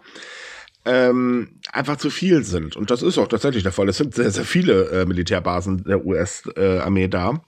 [0.84, 2.76] ähm, einfach zu viel sind.
[2.76, 3.88] Und das ist auch tatsächlich der Fall.
[3.88, 7.42] Es sind sehr, sehr viele äh, Militärbasen der US-Armee äh, da.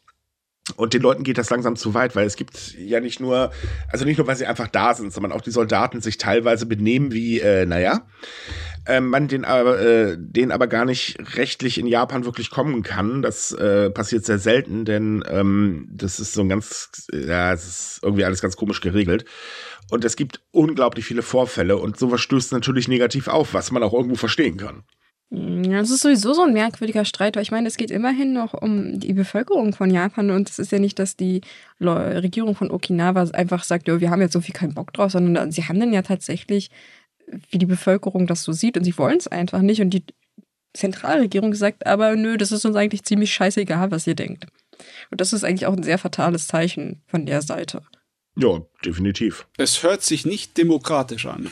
[0.76, 3.52] Und den Leuten geht das langsam zu weit, weil es gibt ja nicht nur,
[3.92, 7.12] also nicht nur, weil sie einfach da sind, sondern auch die Soldaten sich teilweise benehmen
[7.12, 8.06] wie, äh, naja,
[8.86, 13.20] äh, man den aber, äh, den aber gar nicht rechtlich in Japan wirklich kommen kann.
[13.20, 18.00] Das äh, passiert sehr selten, denn ähm, das ist so ein ganz, ja, es ist
[18.02, 19.26] irgendwie alles ganz komisch geregelt.
[19.90, 23.92] Und es gibt unglaublich viele Vorfälle und sowas stößt natürlich negativ auf, was man auch
[23.92, 24.84] irgendwo verstehen kann.
[25.30, 28.54] Ja, das ist sowieso so ein merkwürdiger Streit, weil ich meine, es geht immerhin noch
[28.54, 31.40] um die Bevölkerung von Japan und es ist ja nicht, dass die
[31.80, 35.50] Regierung von Okinawa einfach sagt, ja, wir haben jetzt so viel keinen Bock drauf, sondern
[35.50, 36.70] sie haben dann ja tatsächlich,
[37.50, 40.04] wie die Bevölkerung das so sieht und sie wollen es einfach nicht und die
[40.74, 44.46] Zentralregierung sagt, aber nö, das ist uns eigentlich ziemlich scheißegal, was ihr denkt.
[45.10, 47.82] Und das ist eigentlich auch ein sehr fatales Zeichen von der Seite.
[48.36, 49.46] Ja, definitiv.
[49.56, 51.50] Es hört sich nicht demokratisch an.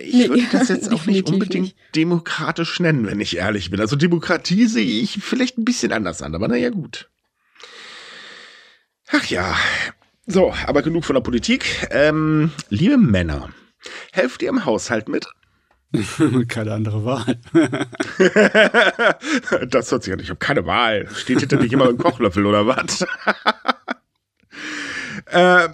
[0.00, 1.76] Ich nee, würde das jetzt auch nicht unbedingt nicht.
[1.94, 3.80] demokratisch nennen, wenn ich ehrlich bin.
[3.80, 7.10] Also Demokratie sehe ich vielleicht ein bisschen anders an, aber naja, gut.
[9.10, 9.54] Ach ja.
[10.26, 11.88] So, aber genug von der Politik.
[11.90, 13.50] Ähm, liebe Männer,
[14.12, 15.26] helft ihr im Haushalt mit?
[16.48, 17.38] keine andere Wahl.
[19.68, 20.20] das hört sich an.
[20.20, 21.06] Ich habe keine Wahl.
[21.14, 23.04] Steht hinter dich immer ein Kochlöffel oder was?
[25.26, 25.68] Äh,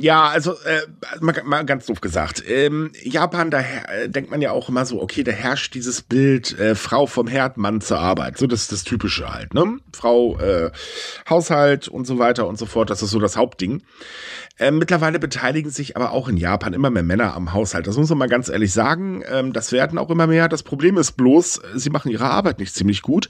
[0.00, 0.82] ja, also äh,
[1.20, 2.42] mal, mal, ganz doof gesagt.
[2.46, 6.58] Ähm, Japan, da äh, denkt man ja auch immer so, okay, da herrscht dieses Bild
[6.58, 8.38] äh, Frau vom Herd, Mann zur Arbeit.
[8.38, 9.78] So das ist das Typische halt, ne?
[9.92, 10.70] Frau, äh,
[11.28, 12.90] Haushalt und so weiter und so fort.
[12.90, 13.82] Das ist so das Hauptding.
[14.58, 17.86] Ähm, mittlerweile beteiligen sich aber auch in Japan immer mehr Männer am Haushalt.
[17.86, 19.22] Das muss man mal ganz ehrlich sagen.
[19.28, 20.48] Ähm, das werden auch immer mehr.
[20.48, 23.28] Das Problem ist bloß, sie machen ihre Arbeit nicht ziemlich gut.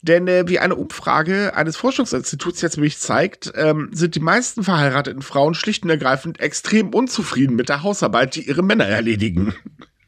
[0.00, 5.20] Denn äh, wie eine Umfrage eines Forschungsinstituts jetzt nämlich zeigt, ähm, sind die meisten verheirateten
[5.22, 9.54] Frauen schlicht und ergreifend extrem unzufrieden mit der Hausarbeit, die ihre Männer erledigen.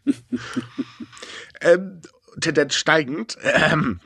[1.61, 2.01] ähm,
[2.41, 3.37] Tendenz steigend.
[3.43, 4.01] Ähm,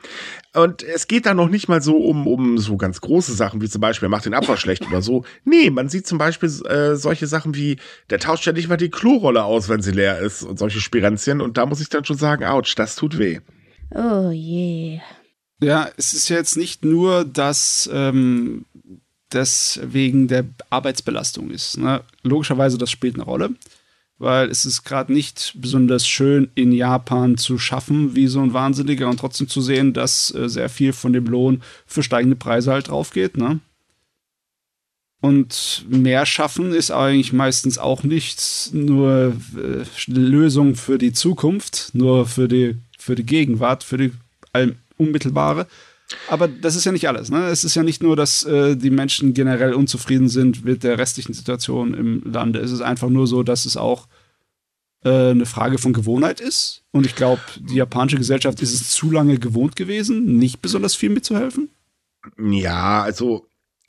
[0.53, 3.69] und es geht da noch nicht mal so um, um so ganz große Sachen, wie
[3.69, 5.25] zum Beispiel, er macht den Abwasch schlecht oder so.
[5.43, 7.77] Nee, man sieht zum Beispiel äh, solche Sachen wie,
[8.09, 11.41] der tauscht ja nicht mal die Klorolle aus, wenn sie leer ist und solche Spirenzchen.
[11.41, 13.39] Und da muss ich dann schon sagen, ouch, das tut weh.
[13.93, 14.99] Oh je.
[15.61, 18.65] Ja, es ist jetzt nicht nur, dass ähm,
[19.29, 21.77] das wegen der Arbeitsbelastung ist.
[21.77, 22.01] Ne?
[22.23, 23.55] Logischerweise, das spielt eine Rolle
[24.19, 29.09] weil es ist gerade nicht besonders schön in Japan zu schaffen wie so ein Wahnsinniger
[29.09, 32.89] und trotzdem zu sehen, dass äh, sehr viel von dem Lohn für steigende Preise halt
[32.89, 33.59] drauf geht, ne?
[35.21, 42.25] Und mehr schaffen ist eigentlich meistens auch nicht nur äh, Lösung für die Zukunft, nur
[42.25, 44.11] für die, für die Gegenwart, für die
[44.95, 45.67] unmittelbare.
[46.27, 47.29] Aber das ist ja nicht alles.
[47.29, 47.47] Ne?
[47.47, 51.33] Es ist ja nicht nur, dass äh, die Menschen generell unzufrieden sind mit der restlichen
[51.33, 52.59] Situation im Lande.
[52.59, 54.07] Es ist einfach nur so, dass es auch
[55.03, 56.83] äh, eine Frage von Gewohnheit ist.
[56.91, 61.09] Und ich glaube, die japanische Gesellschaft ist es zu lange gewohnt gewesen, nicht besonders viel
[61.09, 61.69] mitzuhelfen.
[62.37, 63.47] Ja, also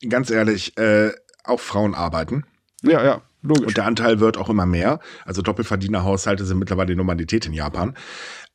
[0.08, 1.10] ganz ehrlich, äh,
[1.44, 2.44] auch Frauen arbeiten.
[2.82, 3.22] Ja, ja.
[3.42, 3.68] Logisch.
[3.68, 5.00] Und der Anteil wird auch immer mehr.
[5.24, 7.96] Also Doppelverdienerhaushalte sind mittlerweile die Normalität in Japan.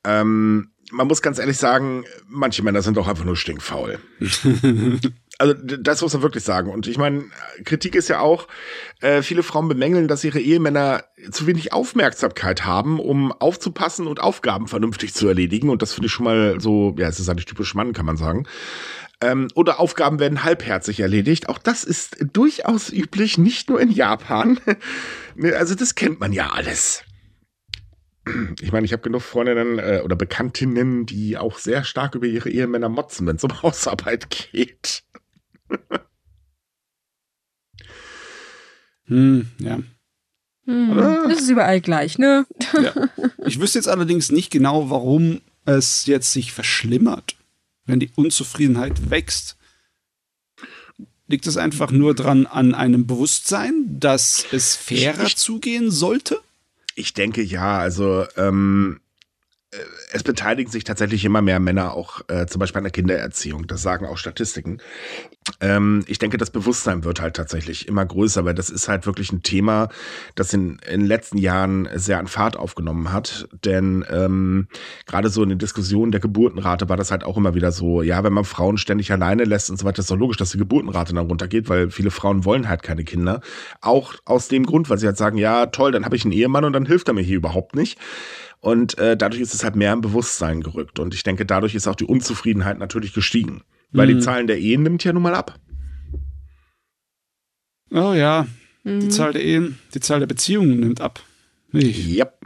[0.04, 4.00] Ähm, man muss ganz ehrlich sagen, manche Männer sind auch einfach nur stinkfaul.
[5.38, 6.71] Also das muss man wirklich sagen.
[6.71, 7.26] Und ich meine,
[7.65, 8.48] Kritik ist ja auch,
[9.02, 14.69] äh, viele Frauen bemängeln, dass ihre Ehemänner zu wenig Aufmerksamkeit haben, um aufzupassen und Aufgaben
[14.69, 15.69] vernünftig zu erledigen.
[15.69, 18.15] Und das finde ich schon mal so, ja, es ist eigentlich typisch Mann, kann man
[18.15, 18.48] sagen.
[19.21, 21.50] Ähm, oder Aufgaben werden halbherzig erledigt.
[21.50, 24.60] Auch das ist durchaus üblich, nicht nur in Japan.
[25.38, 27.04] Ne, also das kennt man ja alles.
[28.61, 32.49] Ich meine, ich habe genug Freundinnen äh, oder Bekanntinnen, die auch sehr stark über ihre
[32.49, 35.03] Ehemänner motzen, wenn es um Hausarbeit geht.
[39.05, 39.79] hm, ja.
[40.65, 40.95] Hm,
[41.29, 42.47] das ist überall gleich, ne?
[42.73, 42.93] Ja.
[43.45, 47.35] Ich wüsste jetzt allerdings nicht genau, warum es jetzt sich verschlimmert,
[47.85, 49.57] wenn die Unzufriedenheit wächst.
[51.27, 56.39] Liegt es einfach nur dran an einem Bewusstsein, dass es fairer ich, ich, zugehen sollte?
[56.95, 59.01] Ich denke ja, also ähm,
[60.11, 63.67] es beteiligen sich tatsächlich immer mehr Männer auch äh, zum Beispiel an der Kindererziehung.
[63.67, 64.79] Das sagen auch Statistiken.
[65.61, 69.31] Ähm, ich denke, das Bewusstsein wird halt tatsächlich immer größer, weil das ist halt wirklich
[69.31, 69.89] ein Thema,
[70.35, 73.47] das in, in den letzten Jahren sehr an Fahrt aufgenommen hat.
[73.63, 74.67] Denn ähm,
[75.05, 78.23] gerade so in den Diskussionen der Geburtenrate war das halt auch immer wieder so, ja,
[78.23, 81.13] wenn man Frauen ständig alleine lässt und so weiter, ist doch logisch, dass die Geburtenrate
[81.13, 83.41] dann runtergeht, weil viele Frauen wollen halt keine Kinder.
[83.81, 86.65] Auch aus dem Grund, weil sie halt sagen, ja, toll, dann habe ich einen Ehemann
[86.65, 87.99] und dann hilft er mir hier überhaupt nicht.
[88.65, 90.97] Und äh, dadurch ist es halt mehr im Bewusstsein gerückt.
[90.97, 93.62] Und ich denke, dadurch ist auch die Unzufriedenheit natürlich gestiegen.
[93.91, 94.15] Weil mhm.
[94.15, 95.60] die Zahlen der Ehen nimmt ja nun mal ab.
[97.91, 98.47] Oh ja,
[98.84, 99.01] mhm.
[99.01, 101.21] die Zahl der Ehen, die Zahl der Beziehungen nimmt ab.
[101.73, 102.17] Ich.
[102.17, 102.39] Yep.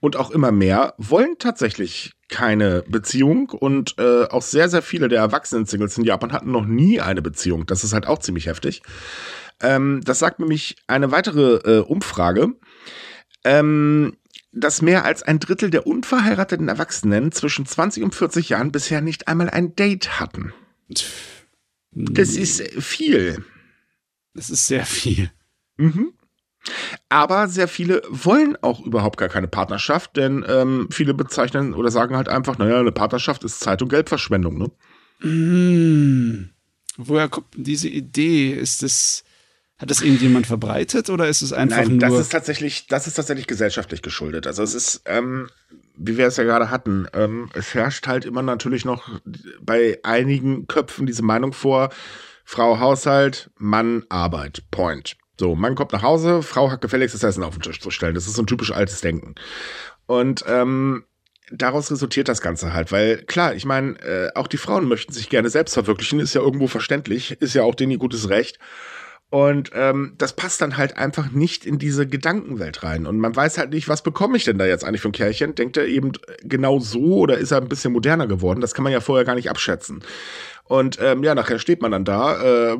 [0.00, 5.20] Und auch immer mehr wollen tatsächlich keine Beziehung und äh, auch sehr, sehr viele der
[5.20, 7.66] Erwachsenen-Singles in Japan hatten noch nie eine Beziehung.
[7.66, 8.82] Das ist halt auch ziemlich heftig.
[9.62, 12.54] Ähm, das sagt nämlich eine weitere äh, Umfrage.
[13.44, 14.16] Ähm,
[14.54, 19.28] dass mehr als ein Drittel der unverheirateten Erwachsenen zwischen 20 und 40 Jahren bisher nicht
[19.28, 20.52] einmal ein Date hatten.
[21.90, 23.44] Das ist viel.
[24.34, 25.30] Das ist sehr viel.
[25.76, 26.12] Mhm.
[27.08, 32.16] Aber sehr viele wollen auch überhaupt gar keine Partnerschaft, denn ähm, viele bezeichnen oder sagen
[32.16, 34.70] halt einfach, naja, eine Partnerschaft ist Zeit- und Geldverschwendung, ne?
[35.20, 36.48] Mmh.
[36.96, 38.52] Woher kommt diese Idee?
[38.52, 39.24] Ist es
[39.78, 41.98] hat das irgendjemand verbreitet oder ist es einfach Nein, nur?
[41.98, 44.46] Das ist tatsächlich, das ist tatsächlich gesellschaftlich geschuldet.
[44.46, 45.48] Also es ist, ähm,
[45.96, 49.08] wie wir es ja gerade hatten, ähm, es herrscht halt immer natürlich noch
[49.60, 51.90] bei einigen Köpfen diese Meinung vor:
[52.44, 54.62] Frau Haushalt, Mann Arbeit.
[54.70, 55.16] Point.
[55.38, 58.14] So, Mann kommt nach Hause, Frau hat gefälligst das Essen auf den Tisch zu stellen.
[58.14, 59.34] Das ist so ein typisch altes Denken.
[60.06, 61.04] Und ähm,
[61.50, 65.28] daraus resultiert das Ganze halt, weil klar, ich meine, äh, auch die Frauen möchten sich
[65.28, 68.60] gerne selbst verwirklichen, ist ja irgendwo verständlich, ist ja auch denen ihr gutes Recht.
[69.30, 73.04] Und ähm, das passt dann halt einfach nicht in diese Gedankenwelt rein.
[73.06, 75.56] Und man weiß halt nicht, was bekomme ich denn da jetzt eigentlich für ein Kerlchen?
[75.56, 78.60] Denkt er eben genau so oder ist er ein bisschen moderner geworden?
[78.60, 80.04] Das kann man ja vorher gar nicht abschätzen.
[80.64, 82.72] Und ähm, ja, nachher steht man dann da.
[82.72, 82.78] Äh,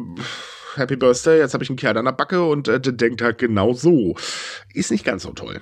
[0.77, 3.39] Happy Birthday, jetzt habe ich einen Kerl an der Backe und äh, der denkt halt
[3.39, 4.15] genau so.
[4.73, 5.61] Ist nicht ganz so toll.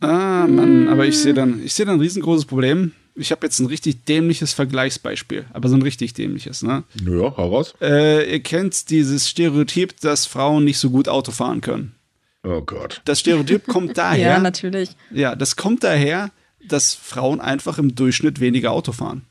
[0.00, 3.58] Ah, Mann, aber ich sehe dann, ich sehe dann ein riesengroßes Problem ich habe jetzt
[3.60, 6.84] ein richtig dämliches Vergleichsbeispiel, aber so ein richtig dämliches, ne?
[7.04, 7.74] Ja, hau raus.
[7.80, 11.94] Äh, ihr kennt dieses Stereotyp, dass Frauen nicht so gut Auto fahren können.
[12.42, 13.02] Oh Gott.
[13.04, 14.30] Das Stereotyp kommt daher.
[14.32, 14.90] ja, natürlich.
[15.10, 16.30] Ja, das kommt daher,
[16.66, 19.22] dass Frauen einfach im Durchschnitt weniger Auto fahren.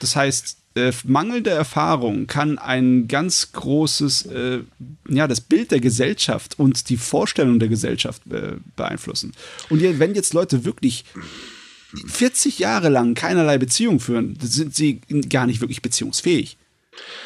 [0.00, 4.60] Das heißt, äh, mangelnde Erfahrung kann ein ganz großes, äh,
[5.08, 9.32] ja, das Bild der Gesellschaft und die Vorstellung der Gesellschaft äh, beeinflussen.
[9.70, 11.04] Und wenn jetzt Leute wirklich
[12.06, 16.58] 40 Jahre lang keinerlei Beziehung führen, sind sie gar nicht wirklich beziehungsfähig,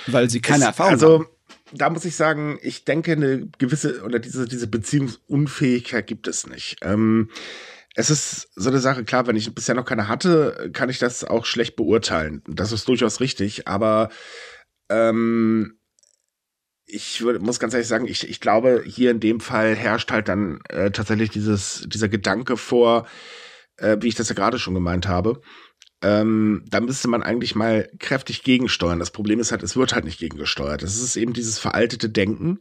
[0.07, 1.27] weil sie keine es, Erfahrung also, haben.
[1.73, 6.79] Da muss ich sagen, ich denke, eine gewisse oder diese, diese Beziehungsunfähigkeit gibt es nicht.
[6.83, 7.31] Ähm,
[7.95, 11.25] es ist so eine Sache, klar, wenn ich bisher noch keine hatte, kann ich das
[11.25, 12.43] auch schlecht beurteilen.
[12.49, 14.11] Das ist durchaus richtig, aber
[14.89, 15.79] ähm,
[16.87, 20.29] ich würde, muss ganz ehrlich sagen, ich, ich glaube, hier in dem Fall herrscht halt
[20.29, 23.07] dann äh, tatsächlich dieses, dieser Gedanke vor,
[23.81, 25.41] äh, wie ich das ja gerade schon gemeint habe,
[26.03, 28.99] ähm, da müsste man eigentlich mal kräftig gegensteuern.
[28.99, 30.83] Das Problem ist halt, es wird halt nicht gegengesteuert.
[30.83, 32.61] Das ist eben dieses veraltete Denken.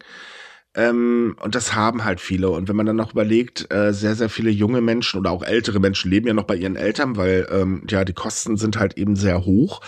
[0.75, 2.49] Ähm, und das haben halt viele.
[2.49, 5.79] Und wenn man dann noch überlegt, äh, sehr, sehr viele junge Menschen oder auch ältere
[5.79, 9.15] Menschen leben ja noch bei ihren Eltern, weil ähm, ja die Kosten sind halt eben
[9.15, 9.81] sehr hoch.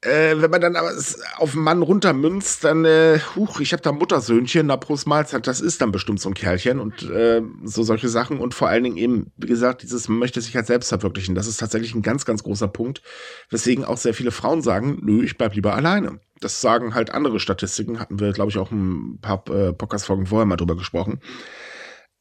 [0.00, 0.92] Äh, wenn man dann aber
[1.38, 5.60] auf einen Mann runtermünzt, dann, äh, huch, ich habe da Muttersöhnchen, na Prost Mahlzeit, das
[5.60, 8.96] ist dann bestimmt so ein Kerlchen und äh, so solche Sachen und vor allen Dingen
[8.96, 12.24] eben, wie gesagt, dieses man möchte sich halt selbst verwirklichen, das ist tatsächlich ein ganz,
[12.24, 13.02] ganz großer Punkt,
[13.50, 16.20] weswegen auch sehr viele Frauen sagen, nö, ich bleib lieber alleine.
[16.40, 20.46] Das sagen halt andere Statistiken, hatten wir, glaube ich, auch ein paar äh, Podcast-Folgen vorher
[20.46, 21.18] mal drüber gesprochen.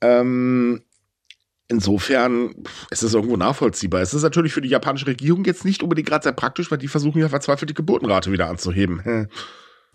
[0.01, 0.81] Ähm,
[1.67, 2.55] insofern
[2.91, 4.01] ist es irgendwo nachvollziehbar.
[4.01, 6.87] Es ist natürlich für die japanische Regierung jetzt nicht unbedingt gerade sehr praktisch, weil die
[6.87, 9.27] versuchen ja verzweifelt die Geburtenrate wieder anzuheben.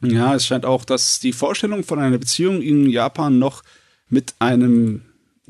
[0.03, 3.63] Ja, es scheint auch, dass die Vorstellung von einer Beziehung in Japan noch
[4.09, 5.03] mit einem,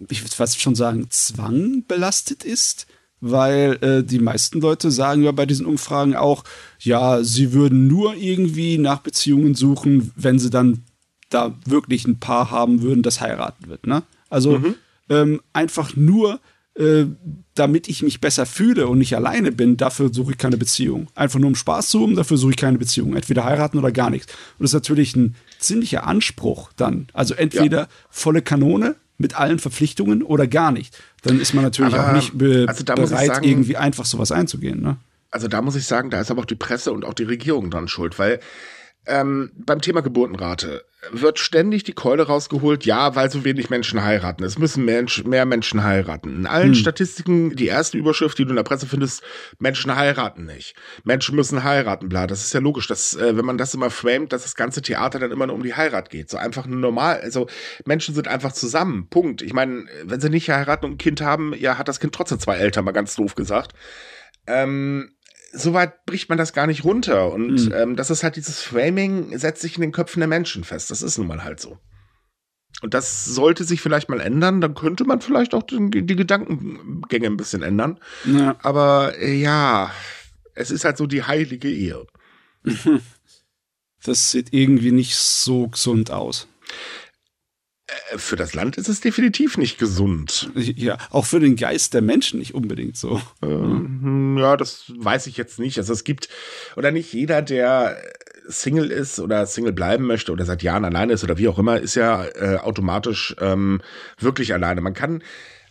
[0.09, 2.87] ich würde fast schon sagen, Zwang belastet ist,
[3.21, 6.45] weil äh, die meisten Leute sagen ja bei diesen Umfragen auch,
[6.81, 10.85] ja, sie würden nur irgendwie nach Beziehungen suchen, wenn sie dann
[11.31, 13.87] da wirklich ein Paar haben würden, das heiraten wird.
[13.87, 14.03] Ne?
[14.29, 14.75] Also mhm.
[15.13, 16.41] Ähm, einfach nur,
[16.75, 17.05] äh,
[17.55, 21.09] damit ich mich besser fühle und nicht alleine bin, dafür suche ich keine Beziehung.
[21.15, 23.15] Einfach nur um Spaß zu haben, dafür suche ich keine Beziehung.
[23.15, 24.33] Entweder heiraten oder gar nichts.
[24.59, 27.09] Und das ist natürlich ein ziemlicher Anspruch dann.
[27.13, 27.89] Also entweder ja.
[28.09, 30.99] volle Kanone mit allen Verpflichtungen oder gar nicht.
[31.23, 34.81] Dann ist man natürlich aber, auch nicht be also bereit, sagen, irgendwie einfach sowas einzugehen.
[34.81, 34.97] Ne?
[35.31, 37.71] Also da muss ich sagen, da ist aber auch die Presse und auch die Regierung
[37.71, 38.41] dran schuld, weil
[39.07, 44.45] ähm, beim Thema Geburtenrate wird ständig die Keule rausgeholt, ja, weil so wenig Menschen heiraten.
[44.45, 46.37] Es müssen Mensch, mehr Menschen heiraten.
[46.37, 46.75] In allen hm.
[46.77, 49.23] Statistiken, die erste Überschrift, die du in der Presse findest,
[49.59, 50.77] Menschen heiraten nicht.
[51.03, 52.29] Menschen müssen heiraten, bla.
[52.29, 55.19] Das ist ja logisch, dass, äh, wenn man das immer framet, dass das ganze Theater
[55.19, 56.31] dann immer nur um die Heirat geht.
[56.31, 57.49] So einfach normal, also
[57.85, 59.09] Menschen sind einfach zusammen.
[59.09, 59.43] Punkt.
[59.43, 62.39] Ich meine, wenn sie nicht heiraten und ein Kind haben, ja, hat das Kind trotzdem
[62.39, 63.73] zwei Eltern, mal ganz doof gesagt.
[64.47, 65.15] Ähm,
[65.53, 67.33] so weit bricht man das gar nicht runter.
[67.33, 67.73] Und mhm.
[67.75, 70.91] ähm, das ist halt dieses Framing, setzt sich in den Köpfen der Menschen fest.
[70.91, 71.79] Das ist nun mal halt so.
[72.81, 74.61] Und das sollte sich vielleicht mal ändern.
[74.61, 78.01] Dann könnte man vielleicht auch die, die Gedankengänge ein bisschen ändern.
[78.25, 78.57] Ja.
[78.63, 79.93] Aber äh, ja,
[80.55, 82.07] es ist halt so die heilige Ehe.
[84.05, 86.49] Das sieht irgendwie nicht so gesund aus.
[88.13, 90.51] Äh, für das Land ist es definitiv nicht gesund.
[90.55, 93.21] Ja, auch für den Geist der Menschen nicht unbedingt so.
[93.43, 95.79] Ähm, ja, das weiß ich jetzt nicht.
[95.79, 96.29] Also es gibt,
[96.77, 97.97] oder nicht jeder, der
[98.49, 101.81] Single ist oder Single bleiben möchte oder seit Jahren alleine ist oder wie auch immer,
[101.81, 103.81] ist ja äh, automatisch ähm,
[104.19, 104.81] wirklich alleine.
[104.81, 105.23] Man kann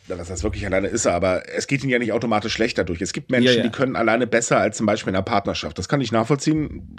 [0.07, 3.01] was das wirklich alleine ist, aber es geht ihnen ja nicht automatisch schlechter durch.
[3.01, 3.63] Es gibt Menschen, ja, ja.
[3.63, 5.77] die können alleine besser als zum Beispiel in einer Partnerschaft.
[5.77, 6.97] Das kann ich nachvollziehen.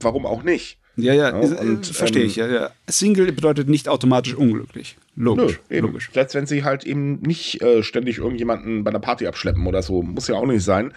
[0.00, 0.80] Warum auch nicht?
[0.98, 2.36] Ja, ja, ja und, verstehe ähm, ich.
[2.36, 2.70] Ja, ja.
[2.88, 4.96] Single bedeutet nicht automatisch unglücklich.
[5.14, 5.60] Logisch.
[5.68, 6.10] Nö, logisch.
[6.12, 10.02] Selbst wenn sie halt eben nicht äh, ständig irgendjemanden bei einer Party abschleppen oder so,
[10.02, 10.92] muss ja auch nicht sein.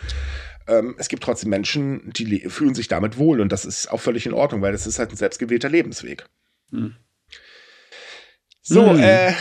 [0.67, 4.25] Ähm, es gibt trotzdem Menschen, die fühlen sich damit wohl und das ist auch völlig
[4.25, 6.25] in Ordnung, weil das ist halt ein selbstgewählter Lebensweg.
[6.71, 6.95] Hm.
[8.63, 8.99] So, hm.
[8.99, 9.33] äh,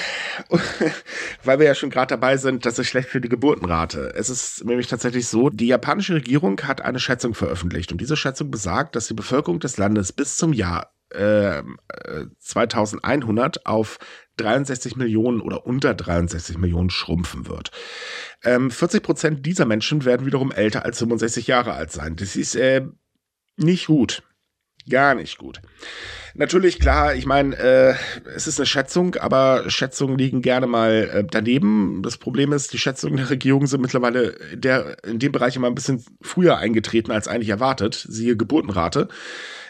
[1.45, 4.15] weil wir ja schon gerade dabei sind, das ist schlecht für die Geburtenrate.
[4.17, 8.51] Es ist nämlich tatsächlich so, die japanische Regierung hat eine Schätzung veröffentlicht und diese Schätzung
[8.51, 11.63] besagt, dass die Bevölkerung des Landes bis zum Jahr äh,
[12.39, 13.99] 2100 auf
[14.37, 17.71] 63 Millionen oder unter 63 Millionen schrumpfen wird.
[18.43, 22.17] Ähm, 40 Prozent dieser Menschen werden wiederum älter als 65 Jahre alt sein.
[22.17, 22.87] Das ist äh,
[23.57, 24.23] nicht gut.
[24.91, 25.61] Gar nicht gut.
[26.35, 27.95] Natürlich, klar, ich meine, äh,
[28.35, 32.03] es ist eine Schätzung, aber Schätzungen liegen gerne mal äh, daneben.
[32.03, 35.67] Das Problem ist, die Schätzungen der Regierung sind mittlerweile in, der, in dem Bereich immer
[35.67, 39.09] ein bisschen früher eingetreten als eigentlich erwartet, siehe Geburtenrate.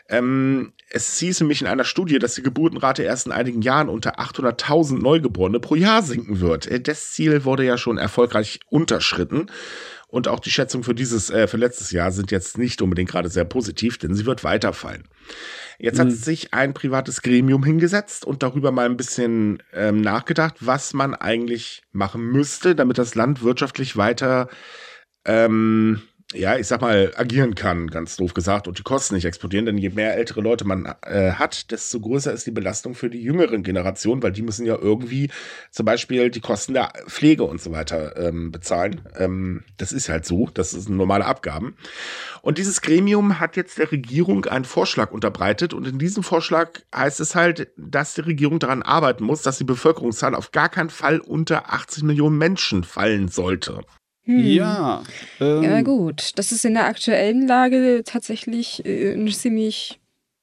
[0.08, 4.18] Ähm, es hieß nämlich in einer Studie, dass die Geburtenrate erst in einigen Jahren unter
[4.18, 6.66] 800.000 Neugeborene pro Jahr sinken wird.
[6.66, 9.46] Äh, das Ziel wurde ja schon erfolgreich unterschritten.
[10.10, 13.28] Und auch die Schätzungen für dieses, äh, für letztes Jahr sind jetzt nicht unbedingt gerade
[13.28, 15.08] sehr positiv, denn sie wird weiterfallen.
[15.78, 16.02] Jetzt mhm.
[16.02, 21.14] hat sich ein privates Gremium hingesetzt und darüber mal ein bisschen ähm, nachgedacht, was man
[21.14, 24.48] eigentlich machen müsste, damit das Land wirtschaftlich weiter
[25.24, 29.66] ähm, ja, ich sag mal, agieren kann, ganz doof gesagt, und die Kosten nicht explodieren,
[29.66, 33.20] denn je mehr ältere Leute man äh, hat, desto größer ist die Belastung für die
[33.20, 35.30] jüngeren Generationen, weil die müssen ja irgendwie
[35.72, 39.00] zum Beispiel die Kosten der Pflege und so weiter ähm, bezahlen.
[39.18, 41.76] Ähm, das ist halt so, das sind normale Abgaben.
[42.42, 47.18] Und dieses Gremium hat jetzt der Regierung einen Vorschlag unterbreitet und in diesem Vorschlag heißt
[47.18, 51.18] es halt, dass die Regierung daran arbeiten muss, dass die Bevölkerungszahl auf gar keinen Fall
[51.18, 53.80] unter 80 Millionen Menschen fallen sollte.
[54.24, 54.46] Hm.
[54.46, 55.02] Ja.
[55.40, 56.38] Ähm, ja, gut.
[56.38, 60.00] Das ist in der aktuellen Lage tatsächlich äh, ein ziemlich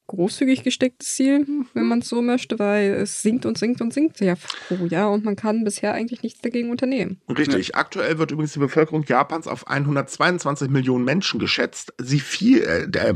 [0.07, 4.19] großzügig gestecktes Ziel, wenn man es so möchte, weil es sinkt und sinkt und sinkt
[4.21, 4.35] ja
[4.67, 7.21] pro Jahr und man kann bisher eigentlich nichts dagegen unternehmen.
[7.29, 7.75] Richtig.
[7.75, 11.93] Aktuell wird übrigens die Bevölkerung Japans auf 122 Millionen Menschen geschätzt.
[11.97, 13.13] Sie fiel, äh, der,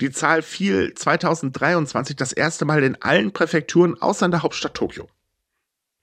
[0.00, 5.08] die Zahl fiel 2023 das erste Mal in allen Präfekturen außer in der Hauptstadt Tokio.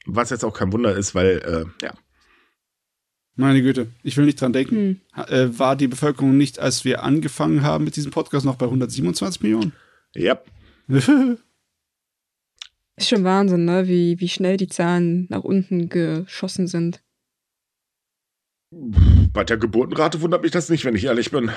[0.06, 1.40] Was jetzt auch kein Wunder ist, weil,
[1.82, 1.94] äh, ja,
[3.38, 5.02] meine Güte, ich will nicht dran denken.
[5.14, 5.24] Hm.
[5.28, 9.42] Äh, war die Bevölkerung nicht, als wir angefangen haben mit diesem Podcast, noch bei 127
[9.42, 9.74] Millionen?
[10.16, 10.42] Ja.
[12.98, 13.88] Ist schon Wahnsinn, ne?
[13.88, 17.04] wie, wie schnell die Zahlen nach unten geschossen sind.
[18.72, 21.52] Bei der Geburtenrate wundert mich das nicht, wenn ich ehrlich bin.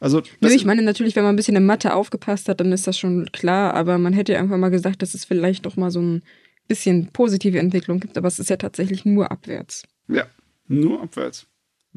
[0.00, 2.86] Also, Nö, ich meine natürlich, wenn man ein bisschen in Mathe aufgepasst hat, dann ist
[2.86, 6.02] das schon klar, aber man hätte einfach mal gesagt, dass es vielleicht doch mal so
[6.02, 6.22] ein
[6.68, 9.84] bisschen positive Entwicklung gibt, aber es ist ja tatsächlich nur abwärts.
[10.08, 10.26] Ja,
[10.66, 11.46] nur abwärts.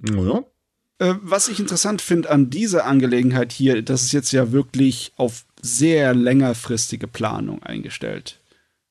[0.04, 0.44] Ja.
[1.00, 5.46] Äh, was ich interessant finde an dieser Angelegenheit hier, das ist jetzt ja wirklich auf
[5.62, 8.40] sehr längerfristige Planung eingestellt.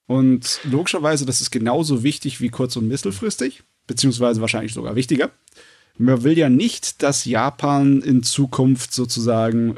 [0.07, 5.31] Und logischerweise, das ist genauso wichtig wie kurz- und mittelfristig, beziehungsweise wahrscheinlich sogar wichtiger.
[5.99, 9.77] Man will ja nicht, dass Japan in Zukunft sozusagen,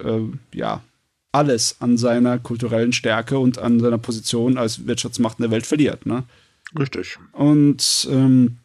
[0.53, 0.82] äh, ja,
[1.30, 6.07] alles an seiner kulturellen Stärke und an seiner Position als Wirtschaftsmacht in der Welt verliert.
[6.07, 6.24] Ne?
[6.76, 7.18] Richtig.
[7.32, 8.59] Und ähm,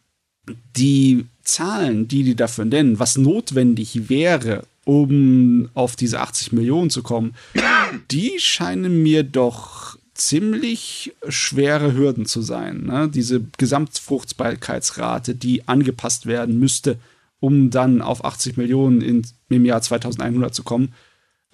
[0.76, 7.04] die Zahlen, die die dafür nennen, was notwendig wäre, um auf diese 80 Millionen zu
[7.04, 7.36] kommen,
[8.12, 12.86] die scheinen mir doch ziemlich schwere Hürden zu sein.
[12.86, 13.10] Ne?
[13.10, 17.00] Diese Gesamtfruchtbarkeitsrate, die angepasst werden müsste,
[17.40, 20.94] um dann auf 80 Millionen in, im Jahr 2100 zu kommen.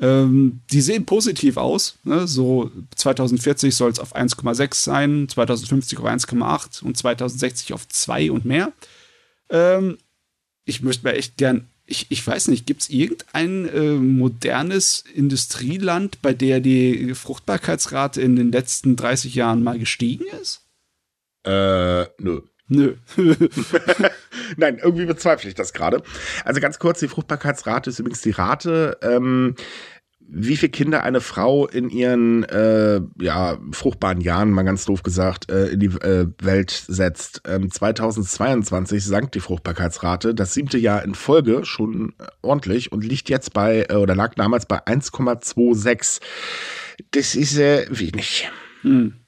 [0.01, 1.97] Ähm, die sehen positiv aus.
[2.03, 2.27] Ne?
[2.27, 8.45] So 2040 soll es auf 1,6 sein, 2050 auf 1,8 und 2060 auf 2 und
[8.45, 8.71] mehr.
[9.49, 9.97] Ähm,
[10.65, 16.21] ich möchte mir echt gern, ich, ich weiß nicht, gibt es irgendein äh, modernes Industrieland,
[16.21, 20.61] bei der die Fruchtbarkeitsrate in den letzten 30 Jahren mal gestiegen ist?
[21.43, 22.41] Äh, nö.
[22.69, 22.95] Nö.
[24.57, 26.03] Nein, irgendwie bezweifle ich das gerade.
[26.45, 29.55] Also ganz kurz, die Fruchtbarkeitsrate ist übrigens die Rate, ähm,
[30.31, 35.51] wie viele Kinder eine Frau in ihren äh, ja, fruchtbaren Jahren, mal ganz doof gesagt,
[35.51, 37.41] äh, in die äh, Welt setzt.
[37.47, 43.29] Ähm, 2022 sank die Fruchtbarkeitsrate, das siebte Jahr in Folge schon äh, ordentlich und liegt
[43.29, 46.21] jetzt bei, äh, oder lag damals bei 1,26.
[47.11, 48.49] Das ist äh, wenig.
[48.81, 49.18] Hm.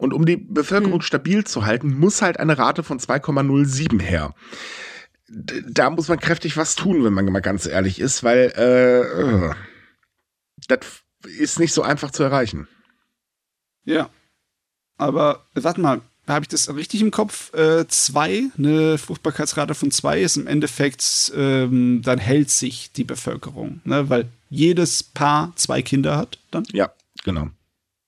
[0.00, 1.02] Und um die Bevölkerung hm.
[1.02, 4.34] stabil zu halten, muss halt eine Rate von 2,07 her.
[5.28, 9.54] Da muss man kräftig was tun, wenn man mal ganz ehrlich ist, weil äh,
[10.68, 10.80] das
[11.38, 12.66] ist nicht so einfach zu erreichen.
[13.84, 14.08] Ja.
[14.96, 17.52] Aber warte mal, habe ich das richtig im Kopf?
[17.52, 23.82] Äh, zwei, eine Fruchtbarkeitsrate von zwei ist im Endeffekt, ähm, dann hält sich die Bevölkerung,
[23.84, 24.08] ne?
[24.08, 26.64] weil jedes Paar zwei Kinder hat dann?
[26.72, 26.90] Ja,
[27.22, 27.50] genau.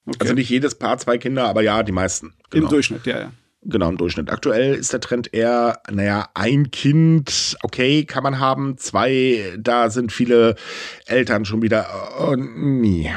[0.06, 0.16] Okay.
[0.20, 2.34] Also nicht jedes Paar zwei Kinder, aber ja, die meisten.
[2.50, 2.66] Genau.
[2.66, 3.32] Im Durchschnitt, ja, ja.
[3.64, 4.30] Genau, im Durchschnitt.
[4.30, 10.10] Aktuell ist der Trend eher, naja, ein Kind, okay, kann man haben, zwei, da sind
[10.10, 10.56] viele
[11.06, 11.86] Eltern schon wieder,
[12.18, 13.12] oh, nee.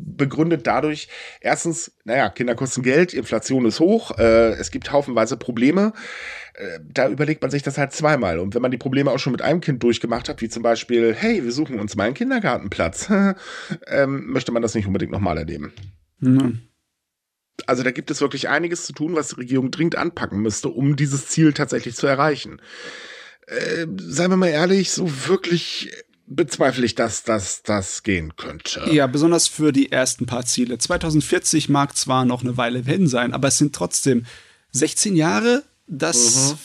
[0.00, 1.08] Begründet dadurch,
[1.40, 5.92] erstens, naja, Kinder kosten Geld, Inflation ist hoch, äh, es gibt haufenweise Probleme.
[6.54, 8.38] Äh, da überlegt man sich das halt zweimal.
[8.38, 11.14] Und wenn man die Probleme auch schon mit einem Kind durchgemacht hat, wie zum Beispiel,
[11.14, 13.10] hey, wir suchen uns mal einen Kindergartenplatz,
[13.86, 15.72] ähm, möchte man das nicht unbedingt nochmal erleben.
[16.20, 16.60] Mhm.
[17.66, 20.96] Also da gibt es wirklich einiges zu tun, was die Regierung dringend anpacken müsste, um
[20.96, 22.60] dieses Ziel tatsächlich zu erreichen.
[23.46, 25.90] Äh, seien wir mal ehrlich, so wirklich
[26.28, 28.88] bezweifle ich, dass das das gehen könnte.
[28.92, 30.78] Ja, besonders für die ersten paar Ziele.
[30.78, 34.26] 2040 mag zwar noch eine Weile hin sein, aber es sind trotzdem
[34.72, 36.58] 16 Jahre, das mhm.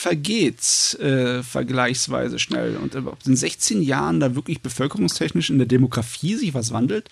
[0.00, 2.76] Vergeht äh, vergleichsweise schnell.
[2.78, 7.10] Und ob in 16 Jahren da wirklich bevölkerungstechnisch in der Demografie sich was wandelt,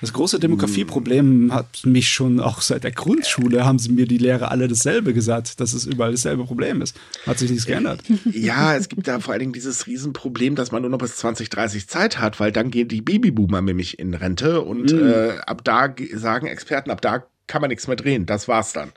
[0.00, 4.50] das große Demografieproblem hat mich schon auch seit der Grundschule, haben sie mir die Lehrer
[4.50, 6.96] alle dasselbe gesagt, dass es überall dasselbe Problem ist.
[7.24, 8.02] Hat sich nichts geändert.
[8.32, 11.86] Ja, es gibt da vor allen Dingen dieses Riesenproblem, dass man nur noch bis 2030
[11.86, 15.06] Zeit hat, weil dann gehen die Babyboomer nämlich in Rente und mhm.
[15.06, 18.26] äh, ab da sagen Experten, ab da kann man nichts mehr drehen.
[18.26, 18.92] Das war's dann.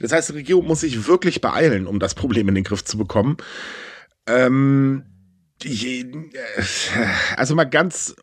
[0.00, 2.98] Das heißt, die Regierung muss sich wirklich beeilen, um das Problem in den Griff zu
[2.98, 3.36] bekommen.
[4.26, 5.04] Ähm,
[5.62, 6.62] die, äh,
[7.36, 8.14] also mal ganz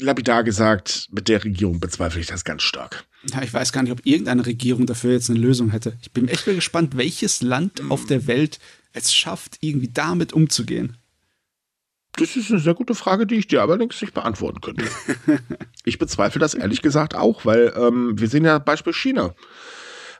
[0.00, 3.04] lapidar gesagt, mit der Regierung bezweifle ich das ganz stark.
[3.32, 5.98] Ja, ich weiß gar nicht, ob irgendeine Regierung dafür jetzt eine Lösung hätte.
[6.02, 8.60] Ich bin echt mal gespannt, welches Land auf der Welt
[8.92, 10.96] es schafft, irgendwie damit umzugehen.
[12.18, 14.84] Das ist eine sehr gute Frage, die ich dir allerdings nicht beantworten könnte.
[15.84, 19.34] ich bezweifle das ehrlich gesagt auch, weil ähm, wir sehen ja Beispiel China.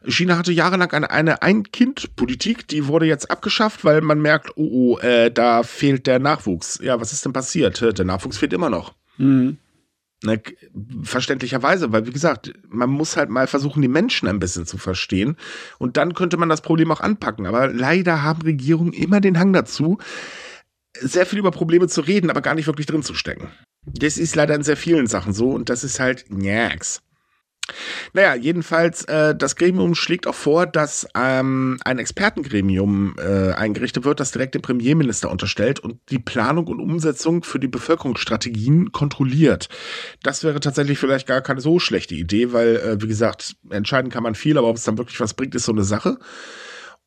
[0.07, 5.31] China hatte jahrelang eine, Ein-Kind-Politik, die wurde jetzt abgeschafft, weil man merkt, oh, oh äh,
[5.31, 6.79] da fehlt der Nachwuchs.
[6.83, 7.81] Ja, was ist denn passiert?
[7.81, 8.95] Der Nachwuchs fehlt immer noch.
[9.17, 9.59] Mhm.
[10.25, 10.43] Ne,
[11.05, 15.37] verständlicherweise, weil wie gesagt, man muss halt mal versuchen, die Menschen ein bisschen zu verstehen
[15.79, 17.47] und dann könnte man das Problem auch anpacken.
[17.47, 19.99] Aber leider haben Regierungen immer den Hang dazu,
[21.01, 23.51] sehr viel über Probleme zu reden, aber gar nicht wirklich drin zu stecken.
[23.87, 27.01] Das ist leider in sehr vielen Sachen so und das ist halt njax.
[28.15, 34.21] Naja, jedenfalls, äh, das Gremium schlägt auch vor, dass ähm, ein Expertengremium äh, eingerichtet wird,
[34.21, 39.69] das direkt dem Premierminister unterstellt und die Planung und Umsetzung für die Bevölkerungsstrategien kontrolliert.
[40.23, 44.23] Das wäre tatsächlich vielleicht gar keine so schlechte Idee, weil, äh, wie gesagt, entscheiden kann
[44.23, 46.19] man viel, aber ob es dann wirklich was bringt, ist so eine Sache.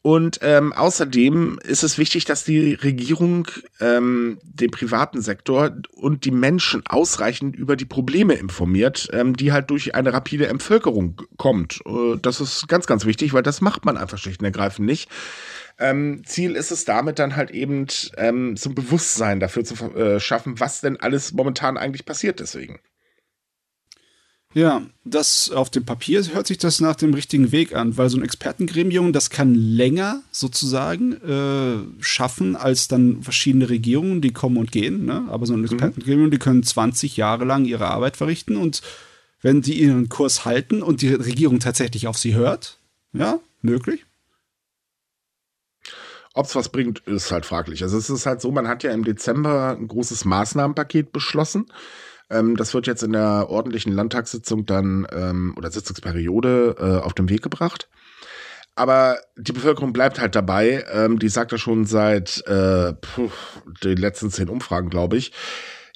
[0.03, 3.47] Und ähm, außerdem ist es wichtig, dass die Regierung
[3.79, 9.69] ähm, den privaten Sektor und die Menschen ausreichend über die Probleme informiert, ähm, die halt
[9.69, 11.81] durch eine rapide Entvölkerung kommt.
[11.85, 15.07] Äh, das ist ganz, ganz wichtig, weil das macht man einfach schlicht und ergreifend nicht.
[15.77, 17.85] Ähm, Ziel ist es damit dann halt eben
[18.17, 22.79] ähm, ein Bewusstsein dafür zu äh, schaffen, was denn alles momentan eigentlich passiert deswegen.
[24.53, 28.17] Ja, das auf dem Papier hört sich das nach dem richtigen Weg an, weil so
[28.17, 34.71] ein Expertengremium, das kann länger sozusagen äh, schaffen als dann verschiedene Regierungen, die kommen und
[34.73, 35.05] gehen.
[35.05, 35.25] Ne?
[35.29, 35.65] Aber so ein mhm.
[35.65, 38.81] Expertengremium, die können 20 Jahre lang ihre Arbeit verrichten und
[39.41, 42.77] wenn die ihren Kurs halten und die Regierung tatsächlich auf sie hört,
[43.13, 44.05] ja, möglich.
[46.33, 47.83] Ob es was bringt, ist halt fraglich.
[47.83, 51.65] Also es ist halt so, man hat ja im Dezember ein großes Maßnahmenpaket beschlossen.
[52.31, 57.29] Ähm, das wird jetzt in der ordentlichen Landtagssitzung dann ähm, oder Sitzungsperiode äh, auf den
[57.29, 57.89] Weg gebracht.
[58.73, 60.85] Aber die Bevölkerung bleibt halt dabei.
[60.91, 63.29] Ähm, die sagt ja schon seit äh, puh,
[63.83, 65.33] den letzten zehn Umfragen, glaube ich.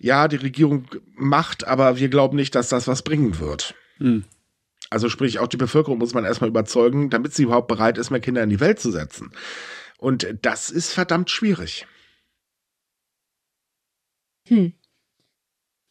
[0.02, 3.76] Ja, die Regierung macht, aber wir glauben nicht, dass das was bringen wird.
[3.98, 4.26] Hm.
[4.90, 8.20] Also sprich, auch die Bevölkerung muss man erstmal überzeugen, damit sie überhaupt bereit ist, mehr
[8.20, 9.32] Kinder in die Welt zu setzen.
[9.98, 11.88] Und das ist verdammt schwierig.
[14.48, 14.74] Hm.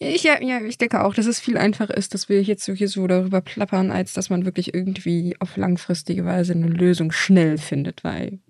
[0.09, 2.89] Ich, ja, ja, ich denke auch, dass es viel einfacher ist, dass wir jetzt hier
[2.89, 8.05] so darüber plappern, als dass man wirklich irgendwie auf langfristige Weise eine Lösung schnell findet,
[8.05, 8.41] weil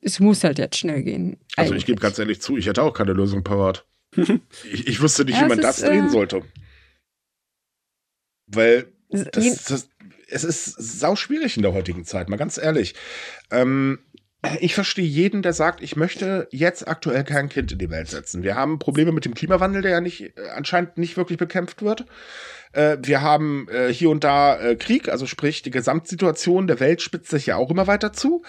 [0.00, 1.38] es muss halt jetzt schnell gehen.
[1.56, 3.86] Also ich gebe ganz ehrlich zu, ich hätte auch keine Lösung parat.
[4.16, 6.42] ich, ich wusste nicht, ja, wie man das ist, drehen äh, sollte.
[8.46, 9.88] Weil das, das,
[10.28, 12.94] es ist sau schwierig in der heutigen Zeit, mal ganz ehrlich.
[13.50, 14.00] Ähm,
[14.60, 18.42] ich verstehe jeden, der sagt, ich möchte jetzt aktuell kein Kind in die Welt setzen.
[18.42, 22.06] Wir haben Probleme mit dem Klimawandel, der ja nicht, äh, anscheinend nicht wirklich bekämpft wird.
[22.72, 27.30] Äh, wir haben äh, hier und da Krieg, also sprich, die Gesamtsituation der Welt spitzt
[27.30, 28.42] sich ja auch immer weiter zu.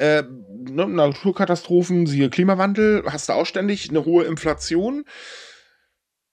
[0.00, 0.26] Ne,
[0.68, 5.04] Naturkatastrophen, siehe Klimawandel, hast du auch ständig eine hohe Inflation.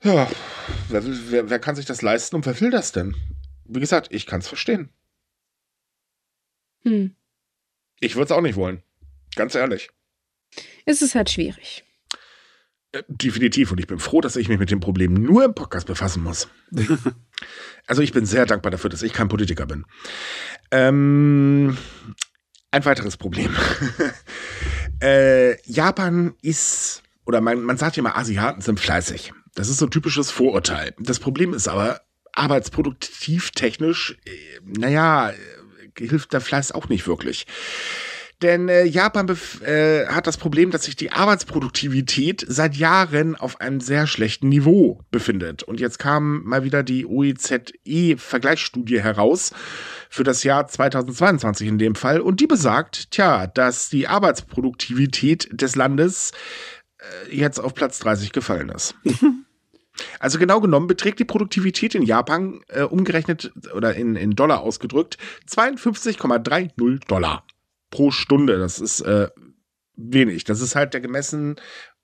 [0.01, 0.27] Ja,
[0.89, 3.15] wer, wer, wer kann sich das leisten und wer will das denn?
[3.65, 4.89] Wie gesagt, ich kann es verstehen.
[6.81, 7.15] Hm.
[7.99, 8.81] Ich würde es auch nicht wollen.
[9.35, 9.89] Ganz ehrlich.
[10.85, 11.83] Es ist halt schwierig.
[12.91, 13.71] Äh, definitiv.
[13.71, 16.47] Und ich bin froh, dass ich mich mit dem Problem nur im Podcast befassen muss.
[17.87, 19.85] also ich bin sehr dankbar dafür, dass ich kein Politiker bin.
[20.71, 21.77] Ähm,
[22.71, 23.55] ein weiteres Problem.
[25.01, 29.33] äh, Japan ist, oder man, man sagt ja immer, Asiaten sind fleißig.
[29.55, 30.93] Das ist so ein typisches Vorurteil.
[30.99, 35.35] Das Problem ist aber, arbeitsproduktiv technisch, äh, naja, äh,
[35.97, 37.45] hilft der Fleiß auch nicht wirklich.
[38.43, 39.27] Denn äh, Japan
[39.65, 44.99] äh, hat das Problem, dass sich die Arbeitsproduktivität seit Jahren auf einem sehr schlechten Niveau
[45.11, 45.63] befindet.
[45.63, 49.53] Und jetzt kam mal wieder die OEZE-Vergleichsstudie heraus
[50.09, 52.19] für das Jahr 2022 in dem Fall.
[52.19, 56.33] Und die besagt, tja, dass die Arbeitsproduktivität des Landes
[56.97, 58.93] äh, jetzt auf Platz 30 gefallen ist.
[60.19, 65.19] Also genau genommen beträgt die Produktivität in Japan äh, umgerechnet oder in, in Dollar ausgedrückt
[65.47, 67.43] 52,30 Dollar
[67.93, 68.57] pro Stunde.
[68.57, 69.29] Das ist äh,
[69.95, 70.43] wenig.
[70.43, 71.55] Das ist halt der gemessen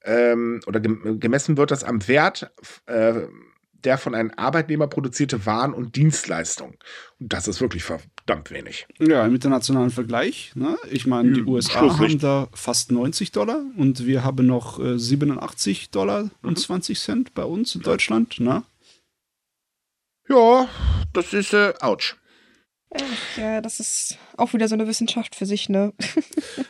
[0.04, 2.52] ähm, oder gemessen wird das am Wert
[2.86, 3.24] äh,
[3.84, 6.76] der von einem Arbeitnehmer produzierte Waren und Dienstleistungen.
[7.20, 8.88] Und das ist wirklich verdammt wenig.
[9.00, 10.52] Ja, im internationalen Vergleich.
[10.56, 10.78] Ne?
[10.92, 15.92] Ich meine, die USA haben da fast 90 Dollar und wir haben noch äh, 87
[15.92, 16.62] Dollar und mhm.
[16.62, 18.40] 20 Cent bei uns in Deutschland.
[18.42, 18.64] Ne?
[20.28, 20.68] Ja,
[21.14, 22.16] das ist äh, ouch.
[23.38, 25.94] Ja, das ist auch wieder so eine Wissenschaft für sich, ne?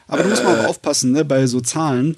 [0.07, 2.17] Aber da muss man auch aufpassen, ne, bei so Zahlen.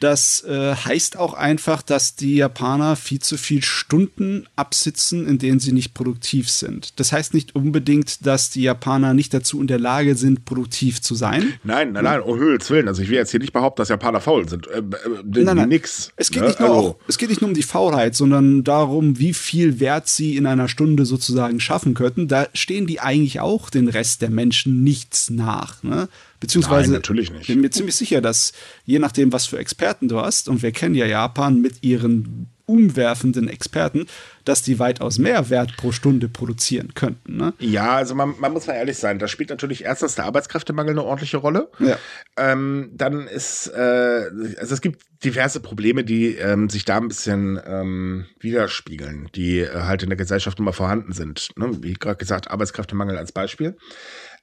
[0.00, 5.60] Das äh, heißt auch einfach, dass die Japaner viel zu viel Stunden absitzen, in denen
[5.60, 6.98] sie nicht produktiv sind.
[7.00, 11.14] Das heißt nicht unbedingt, dass die Japaner nicht dazu in der Lage sind, produktiv zu
[11.14, 11.54] sein.
[11.64, 12.88] Nein, nein, nein, um Höhls Willen.
[12.88, 14.66] Also ich will jetzt hier nicht behaupten, dass Japaner faul sind.
[14.68, 14.82] Äh, äh,
[15.24, 15.68] nein, nein.
[15.68, 16.12] Nix.
[16.16, 16.48] Es geht, ne?
[16.48, 16.88] nicht nur also.
[16.90, 20.46] auch, es geht nicht nur um die Faulheit, sondern darum, wie viel Wert sie in
[20.46, 22.28] einer Stunde sozusagen schaffen könnten.
[22.28, 25.82] Da stehen die eigentlich auch den Rest der Menschen nichts nach.
[25.82, 26.08] Ne?
[26.40, 27.48] Beziehungsweise, Nein, natürlich nicht.
[27.48, 28.52] bin mir ziemlich sicher, dass
[28.84, 33.48] je nachdem, was für Experten du hast, und wir kennen ja Japan mit ihren umwerfenden
[33.48, 34.06] Experten,
[34.44, 37.36] dass die weitaus mehr Wert pro Stunde produzieren könnten.
[37.36, 37.54] Ne?
[37.58, 41.02] Ja, also man, man, muss mal ehrlich sein, da spielt natürlich erstens der Arbeitskräftemangel eine
[41.02, 41.70] ordentliche Rolle.
[41.78, 41.96] Ja.
[42.36, 44.26] Ähm, dann ist, äh,
[44.58, 49.70] also es gibt diverse Probleme, die ähm, sich da ein bisschen ähm, widerspiegeln, die äh,
[49.72, 51.48] halt in der Gesellschaft immer vorhanden sind.
[51.56, 51.82] Ne?
[51.82, 53.78] Wie gerade gesagt, Arbeitskräftemangel als Beispiel.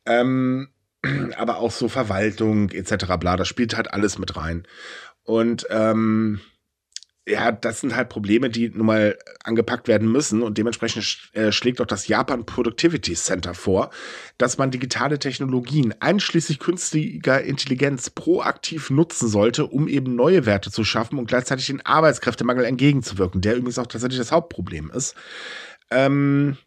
[0.08, 0.70] Ähm,
[1.38, 3.06] aber auch so Verwaltung etc.
[3.20, 4.68] bla, das spielt halt alles mit rein.
[5.24, 6.40] Und ähm,
[7.28, 11.82] ja, das sind halt Probleme, die nun mal angepackt werden müssen und dementsprechend äh, schlägt
[11.82, 13.90] auch das Japan Productivity Center vor,
[14.38, 20.84] dass man digitale Technologien einschließlich künstlicher Intelligenz proaktiv nutzen sollte, um eben neue Werte zu
[20.84, 25.16] schaffen und gleichzeitig den Arbeitskräftemangel entgegenzuwirken, der übrigens auch tatsächlich das Hauptproblem ist,
[25.90, 26.58] ähm,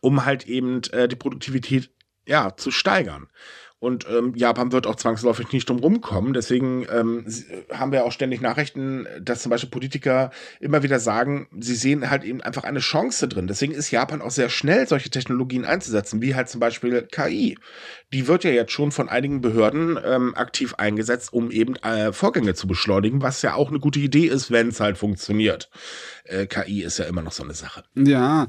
[0.00, 1.90] um halt eben äh, die Produktivität
[2.30, 3.28] ja zu steigern.
[3.80, 6.34] Und ähm, Japan wird auch zwangsläufig nicht drum rumkommen.
[6.34, 7.24] Deswegen ähm,
[7.72, 12.22] haben wir auch ständig Nachrichten, dass zum Beispiel Politiker immer wieder sagen, sie sehen halt
[12.22, 13.46] eben einfach eine Chance drin.
[13.46, 17.56] Deswegen ist Japan auch sehr schnell, solche Technologien einzusetzen, wie halt zum Beispiel KI.
[18.12, 22.52] Die wird ja jetzt schon von einigen Behörden ähm, aktiv eingesetzt, um eben äh, Vorgänge
[22.52, 25.70] zu beschleunigen, was ja auch eine gute Idee ist, wenn es halt funktioniert.
[26.24, 27.82] Äh, KI ist ja immer noch so eine Sache.
[27.94, 28.46] Ja.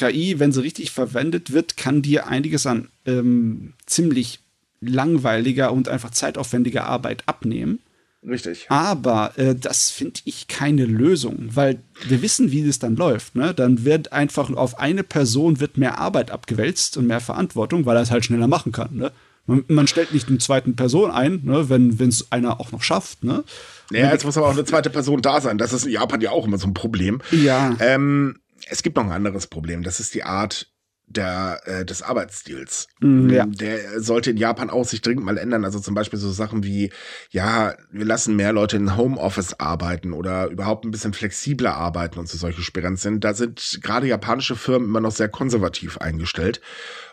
[0.00, 4.40] KI, wenn sie richtig verwendet wird, kann dir einiges an ähm, ziemlich
[4.80, 7.80] langweiliger und einfach zeitaufwendiger Arbeit abnehmen.
[8.26, 8.66] Richtig.
[8.68, 13.34] Aber äh, das finde ich keine Lösung, weil wir wissen, wie das dann läuft.
[13.34, 13.54] Ne?
[13.54, 18.02] Dann wird einfach auf eine Person wird mehr Arbeit abgewälzt und mehr Verantwortung, weil er
[18.02, 18.94] es halt schneller machen kann.
[18.94, 19.12] Ne?
[19.46, 21.70] Man, man, stellt nicht eine zweite Person ein, ne?
[21.70, 23.24] wenn es einer auch noch schafft.
[23.24, 23.42] Ne?
[23.90, 25.56] Ja, jetzt muss aber auch eine zweite Person da sein.
[25.56, 27.22] Das ist in Japan ja auch immer so ein Problem.
[27.32, 27.74] Ja.
[27.80, 28.36] Ähm,
[28.70, 29.82] es gibt noch ein anderes Problem.
[29.82, 30.72] Das ist die Art,
[31.10, 32.86] der, äh, des Arbeitsstils.
[33.00, 33.44] Mm, ja.
[33.46, 35.64] Der sollte in Japan auch sich dringend mal ändern.
[35.64, 36.92] Also zum Beispiel so Sachen wie,
[37.30, 42.28] ja, wir lassen mehr Leute in Homeoffice arbeiten oder überhaupt ein bisschen flexibler arbeiten und
[42.28, 43.24] so solche Sperren sind.
[43.24, 46.60] Da sind gerade japanische Firmen immer noch sehr konservativ eingestellt.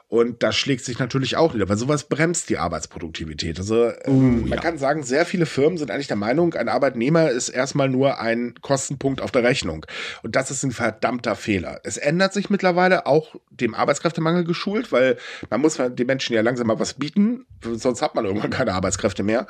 [0.10, 3.60] Und das schlägt sich natürlich auch wieder, weil sowas bremst die Arbeitsproduktivität.
[3.60, 4.56] Also uh, man ja.
[4.56, 8.56] kann sagen, sehr viele Firmen sind eigentlich der Meinung, ein Arbeitnehmer ist erstmal nur ein
[8.62, 9.86] Kostenpunkt auf der Rechnung.
[10.24, 11.82] Und das ist ein verdammter Fehler.
[11.84, 15.18] Es ändert sich mittlerweile auch dem Arbeitskräftemangel geschult, weil
[15.50, 19.24] man muss den Menschen ja langsam mal was bieten, sonst hat man irgendwann keine Arbeitskräfte
[19.24, 19.46] mehr.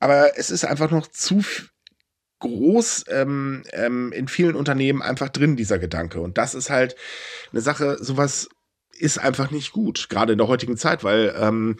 [0.00, 1.42] Aber es ist einfach noch zu
[2.40, 6.20] groß ähm, ähm, in vielen Unternehmen einfach drin, dieser Gedanke.
[6.20, 6.94] Und das ist halt
[7.52, 8.50] eine Sache, sowas
[8.98, 11.76] ist einfach nicht gut, gerade in der heutigen Zeit, weil ähm,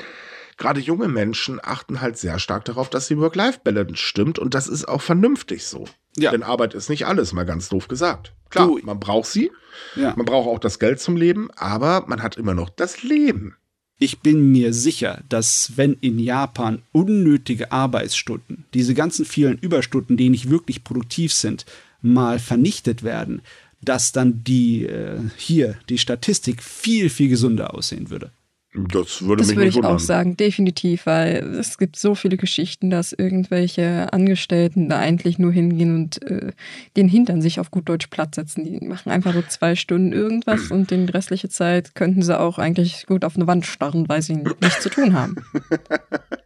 [0.57, 4.87] gerade junge Menschen achten halt sehr stark darauf, dass die Work-Life-Balance stimmt und das ist
[4.87, 5.87] auch vernünftig so.
[6.17, 6.31] Ja.
[6.31, 8.33] Denn Arbeit ist nicht alles, mal ganz doof gesagt.
[8.51, 9.51] Klar, du, man braucht sie,
[9.97, 10.15] ja.
[10.17, 13.57] man braucht auch das Geld zum Leben, aber man hat immer noch das Leben.
[13.99, 20.31] Ich bin mir sicher, dass wenn in Japan unnötige Arbeitsstunden, diese ganzen vielen Überstunden, die
[20.31, 21.65] nicht wirklich produktiv sind,
[22.03, 23.41] mal vernichtet werden,
[23.85, 28.30] dass dann die äh, hier die Statistik viel, viel gesünder aussehen würde.
[28.74, 29.95] Das würde das mich würde ich wundern.
[29.95, 35.53] auch sagen, definitiv, weil es gibt so viele Geschichten, dass irgendwelche Angestellten da eigentlich nur
[35.53, 36.51] hingehen und äh,
[36.97, 38.64] den Hintern sich auf gut Deutsch platt setzen.
[38.64, 43.07] Die machen einfach nur zwei Stunden irgendwas und die restliche Zeit könnten sie auch eigentlich
[43.07, 45.37] gut auf eine Wand starren, weil sie nichts zu tun haben.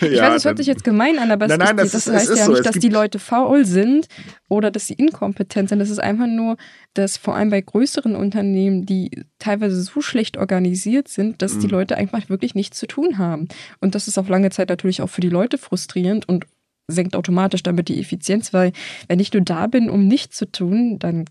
[0.00, 2.14] Ich ja, weiß, es hört sich jetzt gemein an, aber nein, nein, ist, das, das
[2.14, 2.52] heißt ist ja so.
[2.52, 4.06] nicht, dass die Leute faul sind
[4.48, 5.78] oder dass sie inkompetent sind.
[5.78, 6.56] Das ist einfach nur,
[6.94, 11.60] dass vor allem bei größeren Unternehmen, die teilweise so schlecht organisiert sind, dass mhm.
[11.60, 13.48] die Leute einfach wirklich nichts zu tun haben.
[13.80, 16.46] Und das ist auf lange Zeit natürlich auch für die Leute frustrierend und
[16.88, 18.72] senkt automatisch damit die Effizienz, weil
[19.08, 21.26] wenn ich nur da bin, um nichts zu tun, dann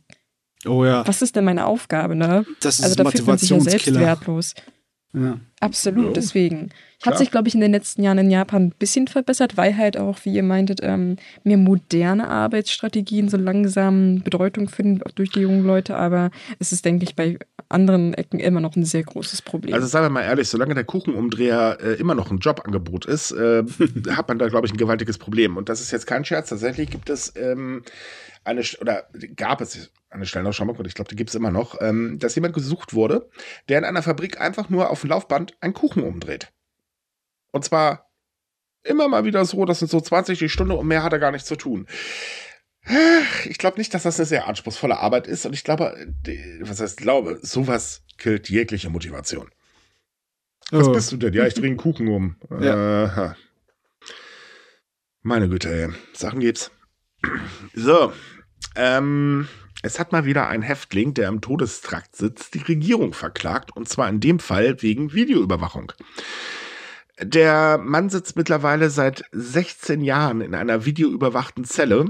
[0.66, 1.08] oh ja.
[1.08, 2.46] was ist denn meine Aufgabe, ne?
[2.62, 4.56] Das ist also da fühlt man sich ja selbst wertlos.
[5.14, 5.40] Ja.
[5.60, 6.14] Absolut, ja.
[6.14, 6.70] deswegen.
[7.06, 9.98] Hat sich, glaube ich, in den letzten Jahren in Japan ein bisschen verbessert, weil halt
[9.98, 15.40] auch, wie ihr meintet, ähm, mehr moderne Arbeitsstrategien so langsam Bedeutung finden, auch durch die
[15.40, 15.96] jungen Leute.
[15.96, 16.30] Aber
[16.60, 17.40] es ist, denke ich, bei
[17.70, 19.74] anderen Ecken immer noch ein sehr großes Problem.
[19.74, 23.64] Also sagen wir mal ehrlich, solange der Kuchenumdreher äh, immer noch ein Jobangebot ist, äh,
[24.10, 25.56] hat man da, glaube ich, ein gewaltiges Problem.
[25.56, 26.50] Und das ist jetzt kein Scherz.
[26.50, 27.84] Tatsächlich gibt es ähm,
[28.44, 32.18] eine, oder gab es eine Stellenausschreibung, und ich glaube, die gibt es immer noch, ähm,
[32.20, 33.30] dass jemand gesucht wurde,
[33.70, 36.52] der in einer Fabrik einfach nur auf dem Laufband einen Kuchen umdreht.
[37.52, 38.10] Und zwar
[38.84, 41.32] immer mal wieder so, das sind so 20 die Stunde und mehr hat er gar
[41.32, 41.88] nichts zu tun.
[43.46, 46.14] Ich glaube nicht, dass das eine sehr anspruchsvolle Arbeit ist und ich glaube,
[46.62, 49.50] was heißt glaube, sowas killt jegliche Motivation.
[50.72, 50.92] Was oh.
[50.92, 51.34] bist du denn?
[51.34, 52.36] Ja, ich drehe einen Kuchen um.
[52.60, 53.30] Ja.
[53.30, 53.34] Äh,
[55.22, 55.90] meine Güte, ey.
[56.14, 56.72] Sachen gibt's.
[57.74, 58.14] So.
[58.76, 59.48] Ähm,
[59.82, 64.10] es hat mal wieder ein Häftling, der im Todestrakt sitzt, die Regierung verklagt und zwar
[64.10, 65.92] in dem Fall wegen Videoüberwachung.
[67.22, 72.06] Der Mann sitzt mittlerweile seit 16 Jahren in einer videoüberwachten Zelle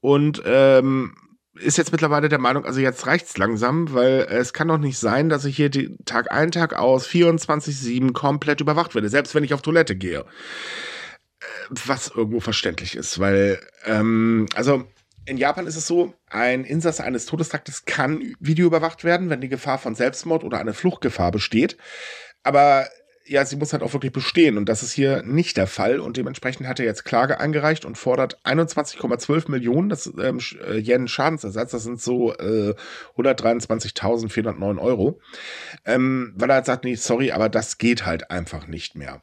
[0.00, 1.14] und ähm,
[1.54, 5.28] ist jetzt mittlerweile der Meinung, also jetzt reicht's langsam, weil es kann doch nicht sein,
[5.28, 9.54] dass ich hier die Tag ein, Tag aus 24-7 komplett überwacht werde, selbst wenn ich
[9.54, 10.20] auf Toilette gehe.
[10.20, 11.44] Äh,
[11.86, 14.84] was irgendwo verständlich ist, weil, ähm, also
[15.26, 19.78] in Japan ist es so, ein Insasse eines Todestraktes kann videoüberwacht werden, wenn die Gefahr
[19.78, 21.78] von Selbstmord oder eine Fluchtgefahr besteht.
[22.42, 22.86] Aber
[23.26, 26.16] ja, sie muss halt auch wirklich bestehen und das ist hier nicht der Fall und
[26.16, 31.70] dementsprechend hat er jetzt Klage eingereicht und fordert 21,12 Millionen das, ähm, äh, Yen Schadensersatz,
[31.70, 32.74] das sind so äh,
[33.16, 35.20] 123.409 Euro,
[35.86, 39.22] ähm, weil er halt sagt, nee, sorry, aber das geht halt einfach nicht mehr.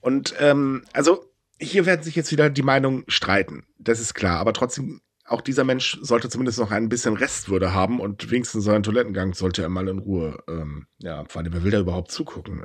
[0.00, 4.52] Und ähm, also hier werden sich jetzt wieder die Meinungen streiten, das ist klar, aber
[4.52, 9.34] trotzdem auch dieser Mensch sollte zumindest noch ein bisschen Restwürde haben und wenigstens seinen Toilettengang
[9.34, 12.60] sollte er mal in Ruhe, ähm, ja, vor allem, wer will da überhaupt zugucken?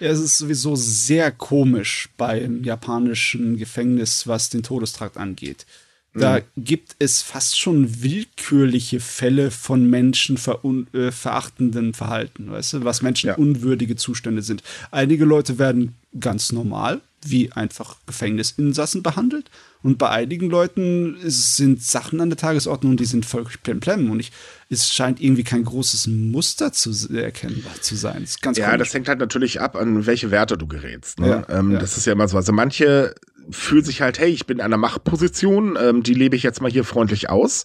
[0.00, 5.66] Ja, es ist sowieso sehr komisch beim japanischen Gefängnis, was den Todestrakt angeht.
[6.14, 6.64] Da mhm.
[6.64, 13.28] gibt es fast schon willkürliche Fälle von Menschen äh, verachtenden Verhalten, weißt du, was Menschen
[13.28, 13.34] ja.
[13.36, 14.62] unwürdige Zustände sind.
[14.90, 19.50] Einige Leute werden ganz normal, wie einfach Gefängnisinsassen behandelt.
[19.82, 24.10] Und bei einigen Leuten sind Sachen an der Tagesordnung, die sind voll plemplem.
[24.10, 24.32] Und ich,
[24.68, 28.22] es scheint irgendwie kein großes Muster zu erkennbar zu sein.
[28.22, 28.78] Das ja, komisch.
[28.78, 31.18] das hängt halt natürlich ab, an welche Werte du gerätst.
[31.18, 31.28] Ne?
[31.28, 31.78] Ja, ähm, ja.
[31.78, 32.36] Das ist ja immer so.
[32.36, 33.14] Also manche
[33.50, 36.70] fühlen sich halt, hey, ich bin in einer Machtposition, ähm, die lebe ich jetzt mal
[36.70, 37.64] hier freundlich aus.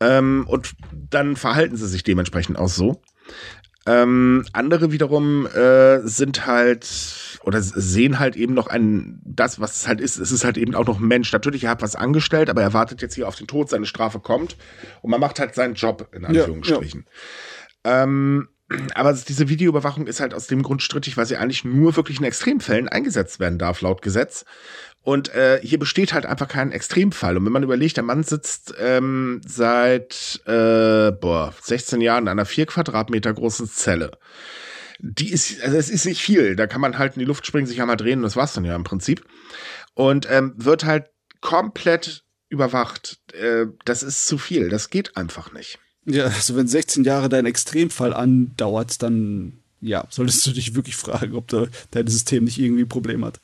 [0.00, 3.02] Ähm, und dann verhalten sie sich dementsprechend auch so.
[3.86, 9.86] Ähm, andere wiederum äh, sind halt oder sehen halt eben noch ein, das, was es
[9.86, 11.32] halt ist, es ist halt eben auch noch ein Mensch.
[11.32, 14.18] Natürlich, er hat was angestellt, aber er wartet jetzt hier auf den Tod, seine Strafe
[14.18, 14.56] kommt
[15.02, 17.06] und man macht halt seinen Job, in Anführungsstrichen.
[17.84, 18.02] Ja, ja.
[18.02, 18.48] Ähm,
[18.94, 22.24] aber diese Videoüberwachung ist halt aus dem Grund strittig, weil sie eigentlich nur wirklich in
[22.24, 24.44] Extremfällen eingesetzt werden darf, laut Gesetz.
[25.06, 27.36] Und äh, hier besteht halt einfach kein Extremfall.
[27.36, 32.44] Und wenn man überlegt, der Mann sitzt ähm, seit äh, boah, 16 Jahren in einer
[32.44, 34.18] vier Quadratmeter großen Zelle
[34.98, 36.56] die ist, also es ist nicht viel.
[36.56, 38.64] Da kann man halt in die Luft springen, sich einmal drehen und das war's dann
[38.64, 39.26] ja im Prinzip.
[39.92, 41.10] Und ähm, wird halt
[41.42, 43.20] komplett überwacht.
[43.34, 44.70] Äh, das ist zu viel.
[44.70, 45.78] Das geht einfach nicht.
[46.06, 51.34] Ja, also wenn 16 Jahre dein Extremfall andauert, dann ja, solltest du dich wirklich fragen,
[51.34, 53.40] ob da dein System nicht irgendwie ein Problem hat.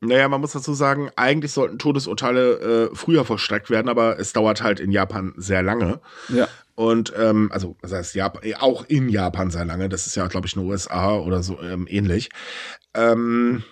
[0.00, 4.62] Naja, man muss dazu sagen, eigentlich sollten Todesurteile äh, früher vollstreckt werden, aber es dauert
[4.62, 6.00] halt in Japan sehr lange.
[6.28, 6.48] Ja.
[6.74, 9.88] Und ähm, also das heißt Japan, äh, auch in Japan sehr lange.
[9.88, 12.28] Das ist ja, glaube ich, in den USA oder so ähm, ähnlich.
[12.92, 13.64] Ähm,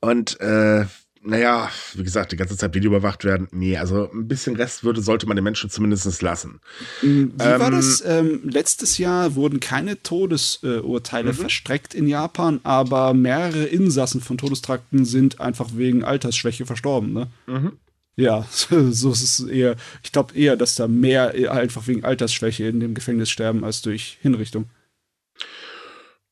[0.00, 0.86] und äh,
[1.26, 3.48] naja, wie gesagt, die ganze Zeit Video überwacht werden.
[3.50, 6.60] Nee, also ein bisschen Restwürde sollte man den Menschen zumindest lassen.
[7.02, 8.02] Wie ähm, war das?
[8.06, 11.36] Ähm, letztes Jahr wurden keine Todesurteile mhm.
[11.36, 17.26] verstreckt in Japan, aber mehrere Insassen von Todestrakten sind einfach wegen Altersschwäche verstorben, ne?
[17.46, 17.72] Mhm.
[18.16, 19.76] Ja, so ist es eher.
[20.02, 24.18] Ich glaube eher, dass da mehr einfach wegen Altersschwäche in dem Gefängnis sterben als durch
[24.22, 24.66] Hinrichtung.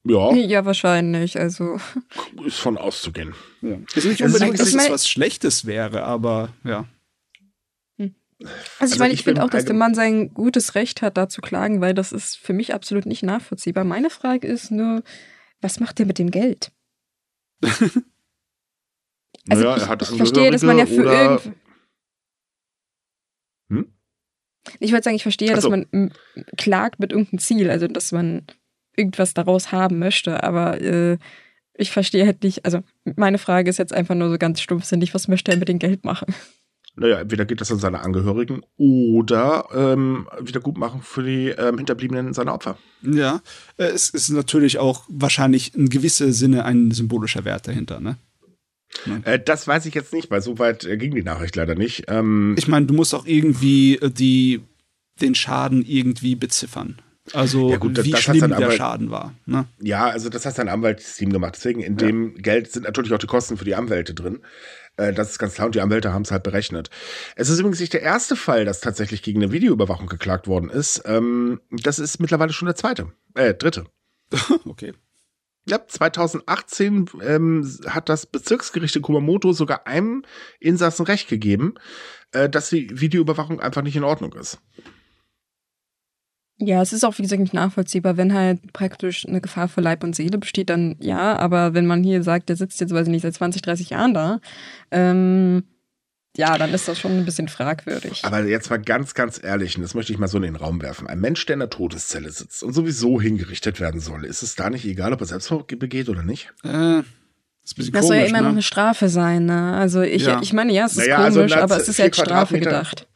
[0.04, 0.34] Ja.
[0.34, 1.38] Ja, wahrscheinlich.
[1.38, 1.78] Also.
[2.44, 3.34] Ist von auszugehen.
[3.62, 3.78] Ja.
[3.94, 6.86] Ist nicht unbedingt, dass es was Schlechtes wäre, aber ja.
[7.98, 8.14] Hm.
[8.38, 11.16] Also ich also meine, ich, ich finde auch, dass der Mann sein gutes Recht hat,
[11.16, 13.84] da zu klagen, weil das ist für mich absolut nicht nachvollziehbar.
[13.84, 15.02] Meine Frage ist nur,
[15.62, 16.70] was macht der mit dem Geld?
[17.62, 18.04] also
[19.48, 21.52] naja, ich, ich verstehe, dass man ja für irgendwie
[23.70, 23.90] hm?
[24.80, 25.54] Ich würde sagen, ich verstehe, so.
[25.54, 26.12] dass man
[26.58, 28.46] klagt mit irgendeinem Ziel, also dass man
[28.96, 31.18] irgendwas daraus haben möchte, aber äh,
[31.76, 32.80] ich verstehe halt nicht, also
[33.16, 36.04] meine Frage ist jetzt einfach nur so ganz stumpfsinnig, was möchte er mit dem Geld
[36.04, 36.34] machen?
[36.96, 41.76] Naja, entweder geht das an seine Angehörigen oder ähm, wieder gut machen für die ähm,
[41.78, 42.78] Hinterbliebenen seiner Opfer.
[43.02, 43.40] Ja,
[43.78, 48.16] äh, es ist natürlich auch wahrscheinlich in gewissem Sinne ein symbolischer Wert dahinter, ne?
[49.24, 52.04] Äh, das weiß ich jetzt nicht, weil so weit äh, ging die Nachricht leider nicht.
[52.08, 54.60] Ähm, ich meine, du musst auch irgendwie äh, die,
[55.20, 56.98] den Schaden irgendwie beziffern.
[57.32, 59.34] Also ja gut, wie das schlimm der Anwalt, Schaden war.
[59.46, 59.66] Ne?
[59.80, 61.54] Ja, also das hat sein Anwaltsteam gemacht.
[61.56, 62.06] Deswegen in ja.
[62.06, 64.40] dem Geld sind natürlich auch die Kosten für die Anwälte drin.
[64.96, 66.90] Äh, das ist ganz klar und die Anwälte haben es halt berechnet.
[67.36, 71.02] Es ist übrigens nicht der erste Fall, dass tatsächlich gegen eine Videoüberwachung geklagt worden ist.
[71.06, 73.86] Ähm, das ist mittlerweile schon der zweite, äh, dritte.
[74.66, 74.92] okay.
[75.66, 80.24] Ja, 2018 ähm, hat das Bezirksgericht in Kumamoto sogar einem
[80.60, 81.74] Insassen Recht gegeben,
[82.32, 84.58] äh, dass die Videoüberwachung einfach nicht in Ordnung ist.
[86.58, 88.16] Ja, es ist auch, wie gesagt, nicht nachvollziehbar.
[88.16, 91.36] Wenn halt praktisch eine Gefahr für Leib und Seele besteht, dann ja.
[91.36, 94.14] Aber wenn man hier sagt, der sitzt jetzt, weiß ich nicht, seit 20, 30 Jahren
[94.14, 94.40] da,
[94.90, 95.64] ähm,
[96.36, 98.24] ja, dann ist das schon ein bisschen fragwürdig.
[98.24, 100.82] Aber jetzt mal ganz, ganz ehrlich, und das möchte ich mal so in den Raum
[100.82, 101.06] werfen.
[101.06, 104.68] Ein Mensch, der in der Todeszelle sitzt und sowieso hingerichtet werden soll, ist es da
[104.68, 106.52] nicht egal, ob er Selbstmord begeht oder nicht?
[106.64, 107.02] Äh,
[107.62, 108.44] das, das komisch, soll ja immer ne?
[108.44, 109.74] noch eine Strafe sein, ne?
[109.74, 110.40] Also ich, ja.
[110.42, 112.58] ich meine, ja, es ist naja, also komisch, also aber es ist ja als Strafe
[112.58, 113.06] gedacht.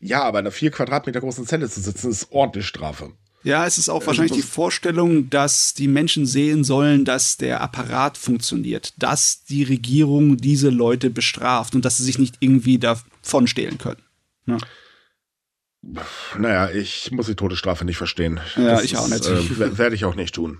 [0.00, 3.12] Ja, aber in einer vier Quadratmeter großen Zelle zu sitzen, ist ordentlich Strafe.
[3.42, 7.60] Ja, es ist auch äh, wahrscheinlich die Vorstellung, dass die Menschen sehen sollen, dass der
[7.60, 13.46] Apparat funktioniert, dass die Regierung diese Leute bestraft und dass sie sich nicht irgendwie davon
[13.46, 14.02] stehlen können.
[14.46, 14.58] Ja.
[16.36, 18.40] Naja, ich muss die Todesstrafe nicht verstehen.
[18.56, 19.24] Ja, das ich auch nicht.
[19.26, 20.58] Äh, Werde ich auch nicht tun.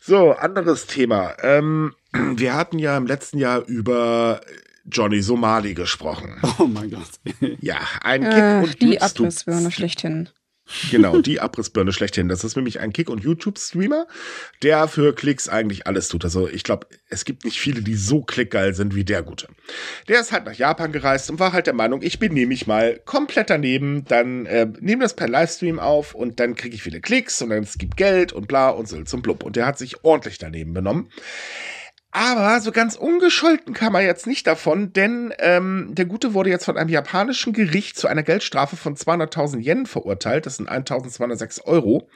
[0.00, 1.36] So, anderes Thema.
[1.42, 4.40] Ähm, wir hatten ja im letzten Jahr über
[4.90, 6.36] Johnny Somali gesprochen.
[6.58, 7.08] Oh mein Gott.
[7.60, 10.28] ja, ein Kick äh, und Die Abrissbirne schlechthin.
[10.90, 12.28] Genau, die Abrissbirne schlechthin.
[12.28, 14.06] Das ist nämlich ein Kick- und YouTube-Streamer,
[14.62, 16.24] der für Klicks eigentlich alles tut.
[16.24, 19.48] Also ich glaube, es gibt nicht viele, die so klickgeil sind wie der Gute.
[20.08, 23.00] Der ist halt nach Japan gereist und war halt der Meinung, ich benehme mich mal
[23.04, 27.40] komplett daneben, dann äh, nehme das per Livestream auf und dann kriege ich viele Klicks
[27.40, 29.42] und dann es gibt Geld und bla und so zum Blub.
[29.44, 31.10] Und der hat sich ordentlich daneben benommen.
[32.10, 36.64] Aber so ganz ungescholten kam er jetzt nicht davon, denn ähm, der Gute wurde jetzt
[36.64, 40.46] von einem japanischen Gericht zu einer Geldstrafe von 200.000 Yen verurteilt.
[40.46, 42.08] Das sind 1.206 Euro.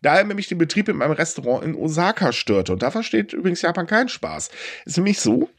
[0.00, 2.72] Da er nämlich den Betrieb in einem Restaurant in Osaka störte.
[2.72, 4.48] Und da versteht übrigens Japan keinen Spaß.
[4.86, 5.50] Ist nämlich so,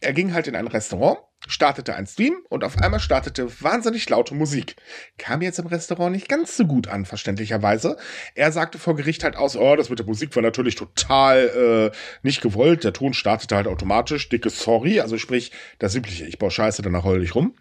[0.00, 1.18] er ging halt in ein Restaurant,
[1.48, 4.76] startete ein Stream und auf einmal startete wahnsinnig laute Musik.
[5.18, 7.96] Kam jetzt im Restaurant nicht ganz so gut an, verständlicherweise.
[8.34, 11.96] Er sagte vor Gericht halt aus, oh, das mit der Musik war natürlich total äh,
[12.22, 12.84] nicht gewollt.
[12.84, 14.28] Der Ton startete halt automatisch.
[14.28, 17.56] Dicke Sorry, also sprich, das übliche, ich baue Scheiße, danach heul ich rum.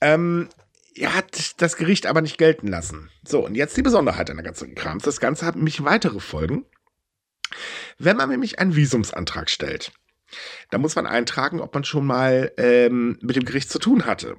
[0.00, 0.48] Ähm,
[0.94, 3.10] er hat das Gericht aber nicht gelten lassen.
[3.26, 5.02] So, und jetzt die Besonderheit an der ganzen Krams.
[5.02, 6.64] Das Ganze hat nämlich weitere Folgen.
[7.98, 9.92] Wenn man nämlich einen Visumsantrag stellt,
[10.70, 14.36] da muss man eintragen, ob man schon mal ähm, mit dem Gericht zu tun hatte.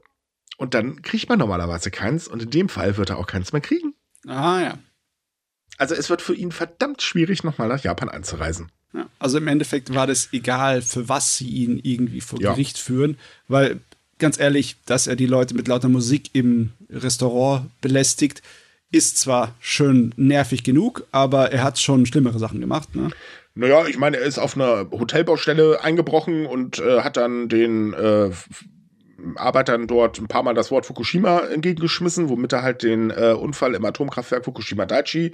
[0.57, 3.61] Und dann kriegt man normalerweise keins und in dem Fall wird er auch keins mehr
[3.61, 3.93] kriegen.
[4.25, 4.79] Ah ja.
[5.77, 8.71] Also es wird für ihn verdammt schwierig, nochmal nach Japan einzureisen.
[8.93, 12.51] Ja, also im Endeffekt war das egal, für was sie ihn irgendwie vor ja.
[12.51, 13.17] Gericht führen,
[13.47, 13.79] weil
[14.17, 18.41] ganz ehrlich, dass er die Leute mit lauter Musik im Restaurant belästigt,
[18.91, 22.95] ist zwar schön nervig genug, aber er hat schon schlimmere Sachen gemacht.
[22.95, 23.11] Ne?
[23.57, 28.29] Naja, ich meine, er ist auf einer Hotelbaustelle eingebrochen und äh, hat dann den äh,
[29.35, 33.73] Arbeitern dort ein paar Mal das Wort Fukushima entgegengeschmissen, womit er halt den äh, Unfall
[33.73, 35.33] im Atomkraftwerk Fukushima Daiichi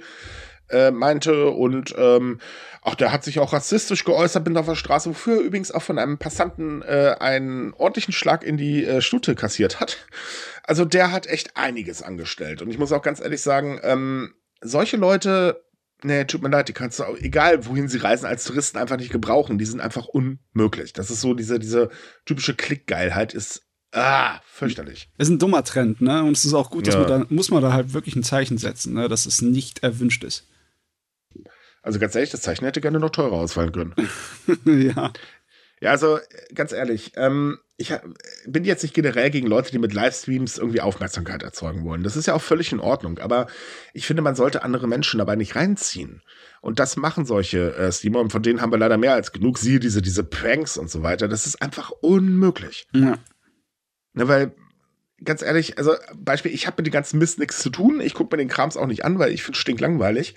[0.70, 1.50] äh, meinte.
[1.50, 2.40] Und ähm,
[2.80, 5.82] auch der hat sich auch rassistisch geäußert, bin auf der Straße, wofür er übrigens auch
[5.82, 10.06] von einem Passanten äh, einen ordentlichen Schlag in die äh, Stute kassiert hat.
[10.62, 12.62] Also der hat echt einiges angestellt.
[12.62, 15.63] Und ich muss auch ganz ehrlich sagen, ähm, solche Leute
[16.04, 18.98] Nee, tut mir leid, die kannst du, auch, egal wohin sie reisen, als Touristen einfach
[18.98, 19.58] nicht gebrauchen.
[19.58, 20.92] Die sind einfach unmöglich.
[20.92, 21.88] Das ist so, diese, diese
[22.26, 23.62] typische Klickgeilheit ist
[23.96, 25.08] Ah, fürchterlich.
[25.18, 26.24] Ist ein dummer Trend, ne?
[26.24, 27.00] Und es ist auch gut, dass ja.
[27.00, 29.08] man da, muss man da halt wirklich ein Zeichen setzen, ne?
[29.08, 30.48] dass es nicht erwünscht ist.
[31.80, 33.94] Also ganz ehrlich, das Zeichen hätte gerne noch teurer ausfallen können.
[34.64, 35.12] ja.
[35.84, 36.18] Ja, also
[36.54, 37.92] ganz ehrlich, ähm, ich
[38.46, 42.02] bin jetzt nicht generell gegen Leute, die mit Livestreams irgendwie Aufmerksamkeit erzeugen wollen.
[42.02, 43.18] Das ist ja auch völlig in Ordnung.
[43.18, 43.48] Aber
[43.92, 46.22] ich finde, man sollte andere Menschen dabei nicht reinziehen.
[46.62, 48.20] Und das machen solche äh, Streamer.
[48.20, 49.58] Und von denen haben wir leider mehr als genug.
[49.58, 51.28] Siehe diese, diese Pranks und so weiter.
[51.28, 52.86] Das ist einfach unmöglich.
[52.94, 53.18] Ja.
[54.14, 54.54] Ne, weil,
[55.22, 58.00] ganz ehrlich, also Beispiel, ich habe mit dem ganzen Mist nichts zu tun.
[58.00, 60.34] Ich gucke mir den Krams auch nicht an, weil ich finde es stinklangweilig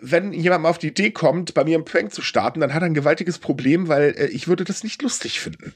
[0.00, 2.82] wenn jemand mal auf die Idee kommt, bei mir einen Prank zu starten, dann hat
[2.82, 5.74] er ein gewaltiges Problem, weil äh, ich würde das nicht lustig finden.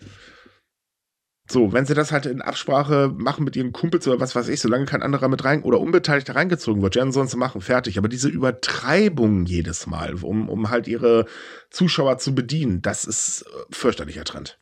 [1.48, 4.60] So, wenn sie das halt in Absprache machen mit ihren Kumpels oder was weiß ich,
[4.60, 7.98] solange kein anderer mit rein oder unbeteiligt reingezogen wird, ja, sie machen, fertig.
[7.98, 11.26] Aber diese Übertreibung jedes Mal, um, um halt ihre
[11.70, 14.58] Zuschauer zu bedienen, das ist äh, fürchterlicher Trend.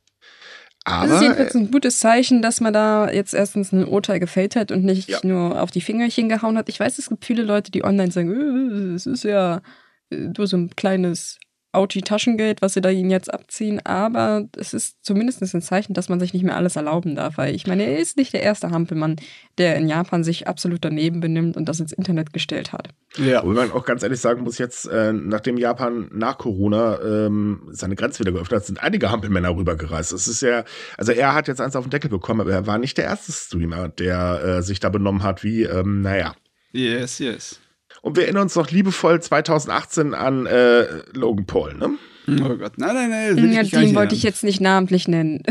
[0.84, 4.54] Aber, das ist jedenfalls ein gutes Zeichen, dass man da jetzt erstens ein Urteil gefällt
[4.54, 5.18] hat und nicht ja.
[5.22, 6.68] nur auf die Fingerchen gehauen hat.
[6.68, 9.62] Ich weiß, es gibt viele Leute, die online sagen, äh, es ist ja
[10.10, 11.38] äh, nur so ein kleines
[11.74, 16.20] Auti-Taschengeld, was sie da ihnen jetzt abziehen, aber es ist zumindest ein Zeichen, dass man
[16.20, 19.16] sich nicht mehr alles erlauben darf, weil ich meine, er ist nicht der erste Hampelmann,
[19.58, 22.88] der in Japan sich absolut daneben benimmt und das ins Internet gestellt hat.
[23.16, 27.68] Ja, und man auch ganz ehrlich sagen muss, jetzt, äh, nachdem Japan nach Corona ähm,
[27.70, 30.12] seine Grenze wieder geöffnet hat, sind einige Hampelmänner rübergereist.
[30.12, 30.64] Es ist ja,
[30.96, 33.32] also er hat jetzt eins auf den Deckel bekommen, aber er war nicht der erste
[33.32, 36.34] Streamer, der äh, sich da benommen hat, wie, ähm, naja.
[36.72, 37.60] Yes, yes.
[38.04, 40.84] Und wir erinnern uns noch liebevoll 2018 an äh,
[41.14, 41.96] Logan Paul, ne?
[42.28, 43.36] Oh Gott, nein, nein, nein.
[43.38, 45.42] Will ja, ich den wollte ich jetzt nicht namentlich nennen.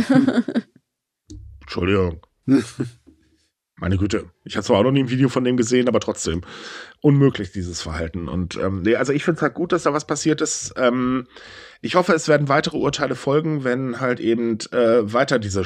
[1.62, 2.22] Entschuldigung.
[3.78, 4.30] Meine Güte.
[4.44, 6.42] Ich habe zwar auch noch nie ein Video von dem gesehen, aber trotzdem.
[7.02, 8.28] Unmöglich, dieses Verhalten.
[8.28, 10.76] Und ähm, nee, also ich finde es halt gut, dass da was passiert ist.
[10.78, 11.26] Ähm,
[11.82, 15.64] ich hoffe, es werden weitere Urteile folgen, wenn halt eben äh, weiter diese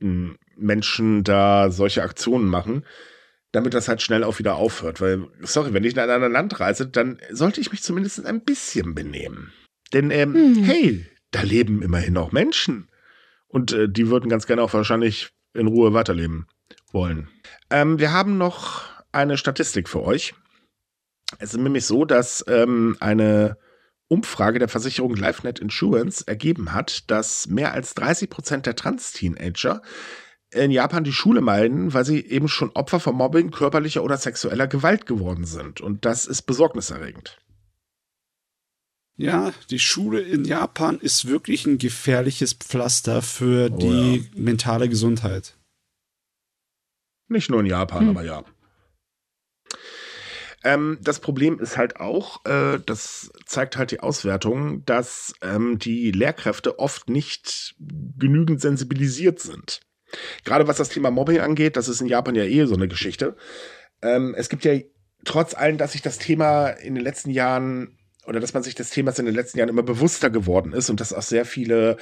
[0.00, 2.84] Menschen da solche Aktionen machen
[3.56, 5.00] damit das halt schnell auch wieder aufhört.
[5.00, 8.42] Weil, sorry, wenn ich in ein anderes Land reise, dann sollte ich mich zumindest ein
[8.42, 9.52] bisschen benehmen.
[9.94, 10.64] Denn, ähm, hm.
[10.64, 12.88] hey, da leben immerhin auch Menschen.
[13.48, 16.46] Und äh, die würden ganz gerne auch wahrscheinlich in Ruhe weiterleben
[16.92, 17.28] wollen.
[17.70, 20.34] Ähm, wir haben noch eine Statistik für euch.
[21.38, 23.56] Es ist nämlich so, dass ähm, eine
[24.08, 29.80] Umfrage der Versicherung LifeNet Insurance ergeben hat, dass mehr als 30 Prozent der Trans-Teenager
[30.64, 34.66] in Japan die Schule meiden, weil sie eben schon Opfer von Mobbing, körperlicher oder sexueller
[34.66, 35.80] Gewalt geworden sind.
[35.80, 37.38] Und das ist besorgniserregend.
[39.16, 44.22] Ja, die Schule in Japan ist wirklich ein gefährliches Pflaster für oh, die ja.
[44.34, 45.56] mentale Gesundheit.
[47.28, 48.08] Nicht nur in Japan, hm.
[48.10, 48.44] aber ja.
[50.64, 56.10] Ähm, das Problem ist halt auch, äh, das zeigt halt die Auswertung, dass ähm, die
[56.10, 59.80] Lehrkräfte oft nicht genügend sensibilisiert sind.
[60.44, 63.36] Gerade was das Thema Mobbing angeht, das ist in Japan ja eh so eine Geschichte.
[64.02, 64.78] Ähm, es gibt ja
[65.24, 68.90] trotz allem, dass sich das Thema in den letzten Jahren oder dass man sich des
[68.90, 71.96] Themas in den letzten Jahren immer bewusster geworden ist und dass auch sehr viele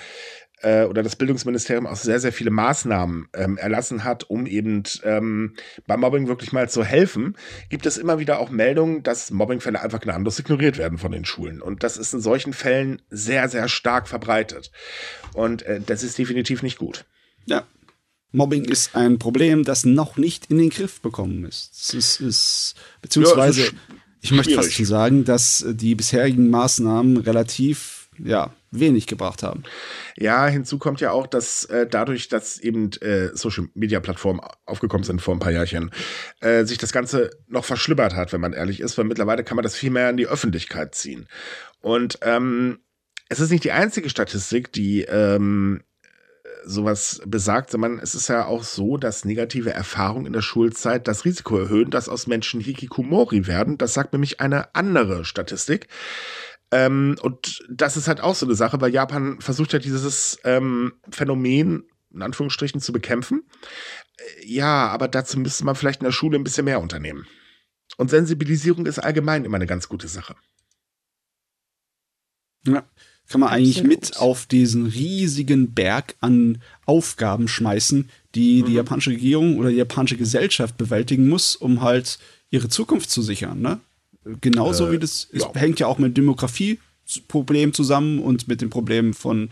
[0.63, 5.55] äh, oder das Bildungsministerium auch sehr, sehr viele Maßnahmen ähm, erlassen hat, um eben ähm,
[5.87, 7.37] beim Mobbing wirklich mal zu helfen,
[7.69, 11.61] gibt es immer wieder auch Meldungen, dass Mobbingfälle einfach gnadenlos ignoriert werden von den Schulen.
[11.61, 14.71] Und das ist in solchen Fällen sehr, sehr stark verbreitet.
[15.35, 17.05] Und äh, das ist definitiv nicht gut.
[17.47, 17.67] Ja,
[18.35, 21.95] Mobbing ist ein Problem, das noch nicht in den Griff bekommen ist.
[21.95, 23.75] Es ist, beziehungsweise, ja, ist
[24.25, 29.65] ich möchte fast schon sagen, dass die bisherigen Maßnahmen relativ, ja, wenig gebracht haben.
[30.17, 35.05] Ja, hinzu kommt ja auch, dass äh, dadurch, dass eben äh, Social Media Plattformen aufgekommen
[35.05, 35.91] sind vor ein paar Jahrchen,
[36.41, 39.63] äh, sich das Ganze noch verschlimmert hat, wenn man ehrlich ist, weil mittlerweile kann man
[39.63, 41.29] das viel mehr in die Öffentlichkeit ziehen.
[41.81, 42.79] Und ähm,
[43.29, 45.83] es ist nicht die einzige Statistik, die ähm,
[46.65, 51.25] sowas besagt, sondern es ist ja auch so, dass negative Erfahrungen in der Schulzeit das
[51.25, 53.79] Risiko erhöhen, dass aus Menschen Hikikomori werden.
[53.79, 55.89] Das sagt nämlich eine andere Statistik.
[56.71, 60.95] Ähm, und das ist halt auch so eine Sache, weil Japan versucht ja dieses ähm,
[61.11, 63.43] Phänomen in Anführungsstrichen zu bekämpfen.
[64.17, 67.27] Äh, ja, aber dazu müsste man vielleicht in der Schule ein bisschen mehr unternehmen.
[67.97, 70.35] Und Sensibilisierung ist allgemein immer eine ganz gute Sache.
[72.67, 72.89] Ja
[73.29, 74.01] kann man eigentlich Absolut.
[74.01, 78.67] mit auf diesen riesigen Berg an Aufgaben schmeißen, die mhm.
[78.67, 82.19] die japanische Regierung oder die japanische Gesellschaft bewältigen muss, um halt
[82.51, 83.61] ihre Zukunft zu sichern.
[83.61, 83.81] Ne?
[84.41, 85.53] Genauso äh, wie das ja.
[85.55, 89.49] hängt ja auch mit dem Demografieproblem zusammen und mit dem Problem von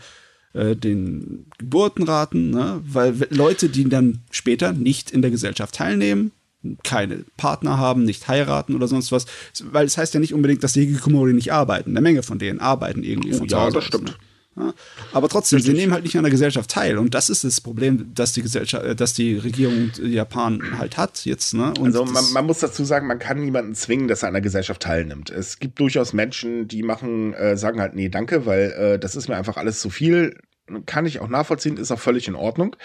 [0.53, 2.81] äh, den Geburtenraten, ne?
[2.85, 6.31] weil Leute, die dann später nicht in der Gesellschaft teilnehmen,
[6.83, 9.25] keine Partner haben, nicht heiraten oder sonst was.
[9.63, 11.91] Weil es heißt ja nicht unbedingt, dass die Hikikomori nicht arbeiten.
[11.91, 14.09] Eine Menge von denen arbeiten irgendwie oh, von Ja, das stimmt.
[14.09, 14.15] Ne?
[14.55, 14.71] Ja,
[15.13, 15.73] aber trotzdem, Richtig.
[15.73, 16.99] sie nehmen halt nicht an der Gesellschaft teil.
[16.99, 21.25] Und das ist das Problem, das die Gesellschaft, äh, dass die Regierung Japan halt hat
[21.25, 21.53] jetzt.
[21.55, 21.73] Ne?
[21.81, 24.81] also man, man, muss dazu sagen, man kann niemanden zwingen, dass er an der Gesellschaft
[24.81, 25.31] teilnimmt.
[25.31, 29.27] Es gibt durchaus Menschen, die machen, äh, sagen halt, nee, danke, weil äh, das ist
[29.27, 30.37] mir einfach alles zu viel.
[30.85, 32.75] Kann ich auch nachvollziehen, ist auch völlig in Ordnung.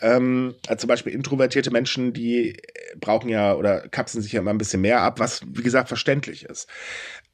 [0.00, 2.56] Ähm, also zum Beispiel introvertierte Menschen, die
[3.00, 6.44] brauchen ja oder kapseln sich ja immer ein bisschen mehr ab, was wie gesagt verständlich
[6.44, 6.68] ist.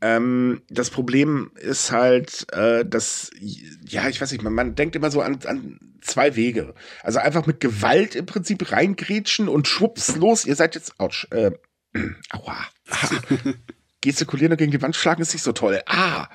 [0.01, 5.11] Ähm, das Problem ist halt, äh, dass, ja, ich weiß nicht, man, man denkt immer
[5.11, 6.75] so an, an zwei Wege.
[7.03, 11.51] Also einfach mit Gewalt im Prinzip reingrätschen und schwupps, los, ihr seid jetzt, ouch, äh,
[12.31, 12.57] aua.
[14.01, 15.83] Gestikulieren und gegen die Wand schlagen ist nicht so toll.
[15.87, 16.29] Ah,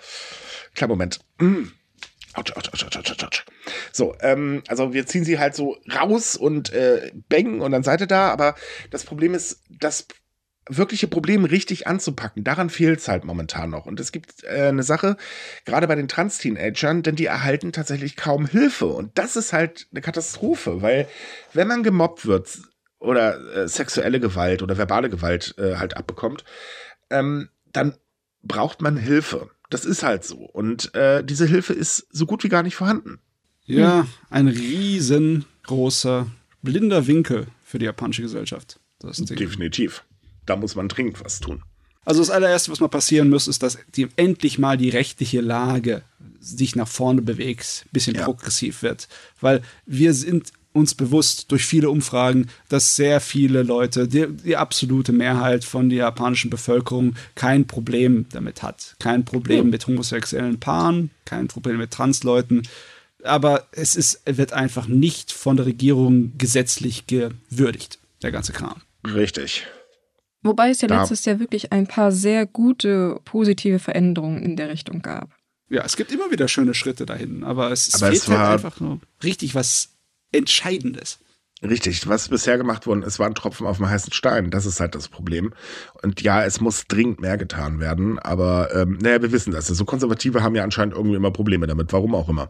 [0.73, 1.19] klar, Moment.
[1.39, 1.65] Mm.
[2.33, 3.45] Autsch, autsch, autsch, autsch, autsch.
[3.91, 8.01] So, ähm, also wir ziehen sie halt so raus und äh, bängen und dann seid
[8.01, 8.55] ihr da, aber
[8.91, 10.07] das Problem ist, das
[10.69, 13.85] wirkliche Problem richtig anzupacken, daran fehlt es halt momentan noch.
[13.85, 15.17] Und es gibt äh, eine Sache,
[15.65, 18.85] gerade bei den Trans-Teenagern, denn die erhalten tatsächlich kaum Hilfe.
[18.85, 21.07] Und das ist halt eine Katastrophe, weil
[21.53, 22.59] wenn man gemobbt wird
[22.99, 26.43] oder äh, sexuelle Gewalt oder verbale Gewalt äh, halt abbekommt,
[27.09, 27.95] ähm, dann
[28.43, 29.49] braucht man Hilfe.
[29.69, 30.37] Das ist halt so.
[30.37, 33.19] Und äh, diese Hilfe ist so gut wie gar nicht vorhanden.
[33.65, 36.25] Ja, ein riesengroßer,
[36.63, 38.79] blinder Winkel für die japanische Gesellschaft.
[39.03, 40.03] Definitiv.
[40.47, 41.63] Da muss man dringend was tun.
[42.03, 46.01] Also das allererste, was mal passieren muss, ist, dass die, endlich mal die rechtliche Lage
[46.39, 48.23] sich nach vorne bewegt, bisschen ja.
[48.23, 49.07] progressiv wird.
[49.39, 55.11] Weil wir sind uns bewusst durch viele Umfragen, dass sehr viele Leute, die, die, absolute
[55.11, 58.95] Mehrheit von der japanischen Bevölkerung kein Problem damit hat.
[58.99, 62.63] Kein Problem mit homosexuellen Paaren, kein Problem mit Transleuten.
[63.23, 68.81] Aber es ist, wird einfach nicht von der Regierung gesetzlich gewürdigt, der ganze Kram.
[69.05, 69.65] Richtig.
[70.41, 71.01] Wobei es ja da.
[71.01, 75.35] letztes Jahr wirklich ein paar sehr gute, positive Veränderungen in der Richtung gab.
[75.69, 78.79] Ja, es gibt immer wieder schöne Schritte dahin, aber es, aber fehlt es halt einfach
[78.79, 79.98] nur richtig was
[80.31, 81.19] Entscheidendes.
[81.61, 84.49] Richtig, was bisher gemacht worden ist, war ein Tropfen auf dem heißen Stein.
[84.49, 85.53] Das ist halt das Problem.
[86.01, 89.67] Und ja, es muss dringend mehr getan werden, aber ähm, naja, wir wissen das.
[89.67, 92.49] So Konservative haben ja anscheinend irgendwie immer Probleme damit, warum auch immer.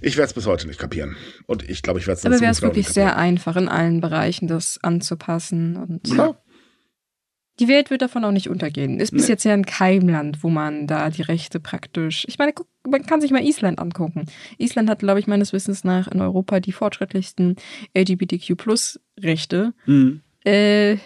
[0.00, 1.16] Ich werde es bis heute nicht kapieren.
[1.46, 4.46] Und ich glaube, ich werde es Aber wäre es wirklich sehr einfach, in allen Bereichen
[4.46, 5.76] das anzupassen.
[5.76, 6.36] Und ja.
[7.60, 8.98] Die Welt wird davon auch nicht untergehen.
[8.98, 9.28] Ist bis nee.
[9.28, 12.24] jetzt ja ein Keimland, wo man da die Rechte praktisch.
[12.28, 14.26] Ich meine, guck, man kann sich mal Island angucken.
[14.58, 17.56] Island hat, glaube ich, meines Wissens nach in Europa die fortschrittlichsten
[17.96, 19.72] LGBTQ-Plus-Rechte.
[19.86, 20.22] Mhm.
[20.44, 20.96] Äh,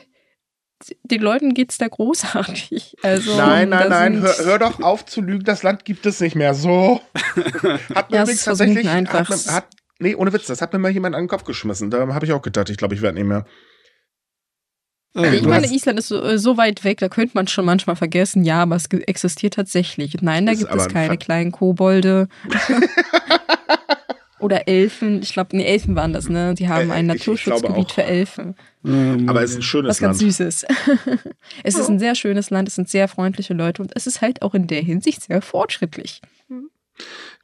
[1.02, 2.96] den Leuten geht es da großartig.
[3.02, 6.36] Also, nein, nein, nein, hör, hör, doch auf zu lügen, das Land gibt es nicht
[6.36, 6.54] mehr.
[6.54, 7.00] So.
[7.94, 8.88] Hat mir ja, tatsächlich.
[8.88, 9.28] Einfach.
[9.28, 9.66] Hat, hat,
[9.98, 11.90] nee, ohne Witz, das hat mir mal jemand an den Kopf geschmissen.
[11.90, 13.44] Da habe ich auch gedacht, ich glaube, ich werde nicht mehr.
[15.24, 17.96] Also ich meine, Island ist so, äh, so, weit weg, da könnte man schon manchmal
[17.96, 20.14] vergessen, ja, aber es existiert tatsächlich.
[20.20, 22.28] Nein, da gibt es keine kleinen Kobolde.
[24.40, 25.20] Oder Elfen.
[25.22, 26.54] Ich glaube, nee, Elfen waren das, ne?
[26.54, 28.54] Die haben äh, ein Naturschutzgebiet für Elfen.
[29.26, 30.14] Aber es ist ein schönes Was Land.
[30.14, 30.66] Was ganz Süßes.
[31.64, 34.42] es ist ein sehr schönes Land, es sind sehr freundliche Leute und es ist halt
[34.42, 36.22] auch in der Hinsicht sehr fortschrittlich.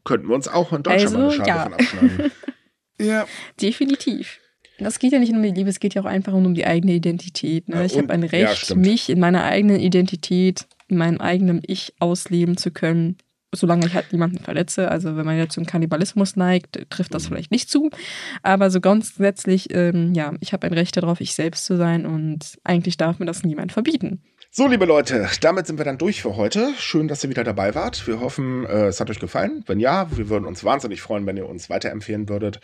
[0.05, 1.63] Könnten wir uns auch in Deutschland also, mal eine Schale ja.
[1.63, 2.33] von abschneiden.
[3.01, 3.27] ja.
[3.61, 4.41] Definitiv.
[4.79, 6.67] Das geht ja nicht nur um die Liebe, es geht ja auch einfach um die
[6.67, 7.69] eigene Identität.
[7.69, 7.85] Ne?
[7.85, 12.57] Ich habe ein Recht, ja, mich in meiner eigenen Identität, in meinem eigenen Ich ausleben
[12.57, 13.17] zu können,
[13.55, 14.91] solange ich halt niemanden verletze.
[14.91, 17.91] Also wenn man jetzt zum Kannibalismus neigt, trifft das vielleicht nicht zu.
[18.43, 22.59] Aber so grundsätzlich, ähm, ja, ich habe ein Recht darauf, ich selbst zu sein und
[22.65, 24.23] eigentlich darf mir das niemand verbieten.
[24.51, 26.71] So, liebe Leute, damit sind wir dann durch für heute.
[26.79, 28.07] Schön, dass ihr wieder dabei wart.
[28.07, 29.65] Wir hoffen, äh, es hat euch gefallen.
[29.67, 32.61] Wenn ja, wir würden uns wahnsinnig freuen, wenn ihr uns weiterempfehlen würdet.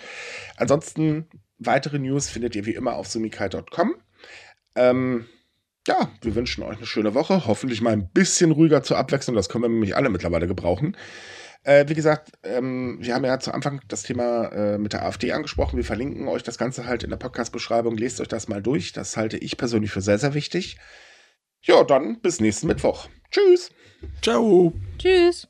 [0.56, 1.26] Ansonsten
[1.60, 3.94] Weitere News findet ihr wie immer auf sumikai.com.
[4.74, 5.26] Ähm,
[5.86, 7.46] ja, wir wünschen euch eine schöne Woche.
[7.46, 9.36] Hoffentlich mal ein bisschen ruhiger zur Abwechslung.
[9.36, 10.96] Das können wir nämlich alle mittlerweile gebrauchen.
[11.62, 15.32] Äh, wie gesagt, ähm, wir haben ja zu Anfang das Thema äh, mit der AfD
[15.32, 15.76] angesprochen.
[15.76, 17.96] Wir verlinken euch das Ganze halt in der Podcast-Beschreibung.
[17.96, 18.92] Lest euch das mal durch.
[18.92, 20.78] Das halte ich persönlich für sehr, sehr wichtig.
[21.62, 23.08] Ja, dann bis nächsten Mittwoch.
[23.30, 23.70] Tschüss.
[24.22, 24.72] Ciao.
[24.98, 25.49] Tschüss.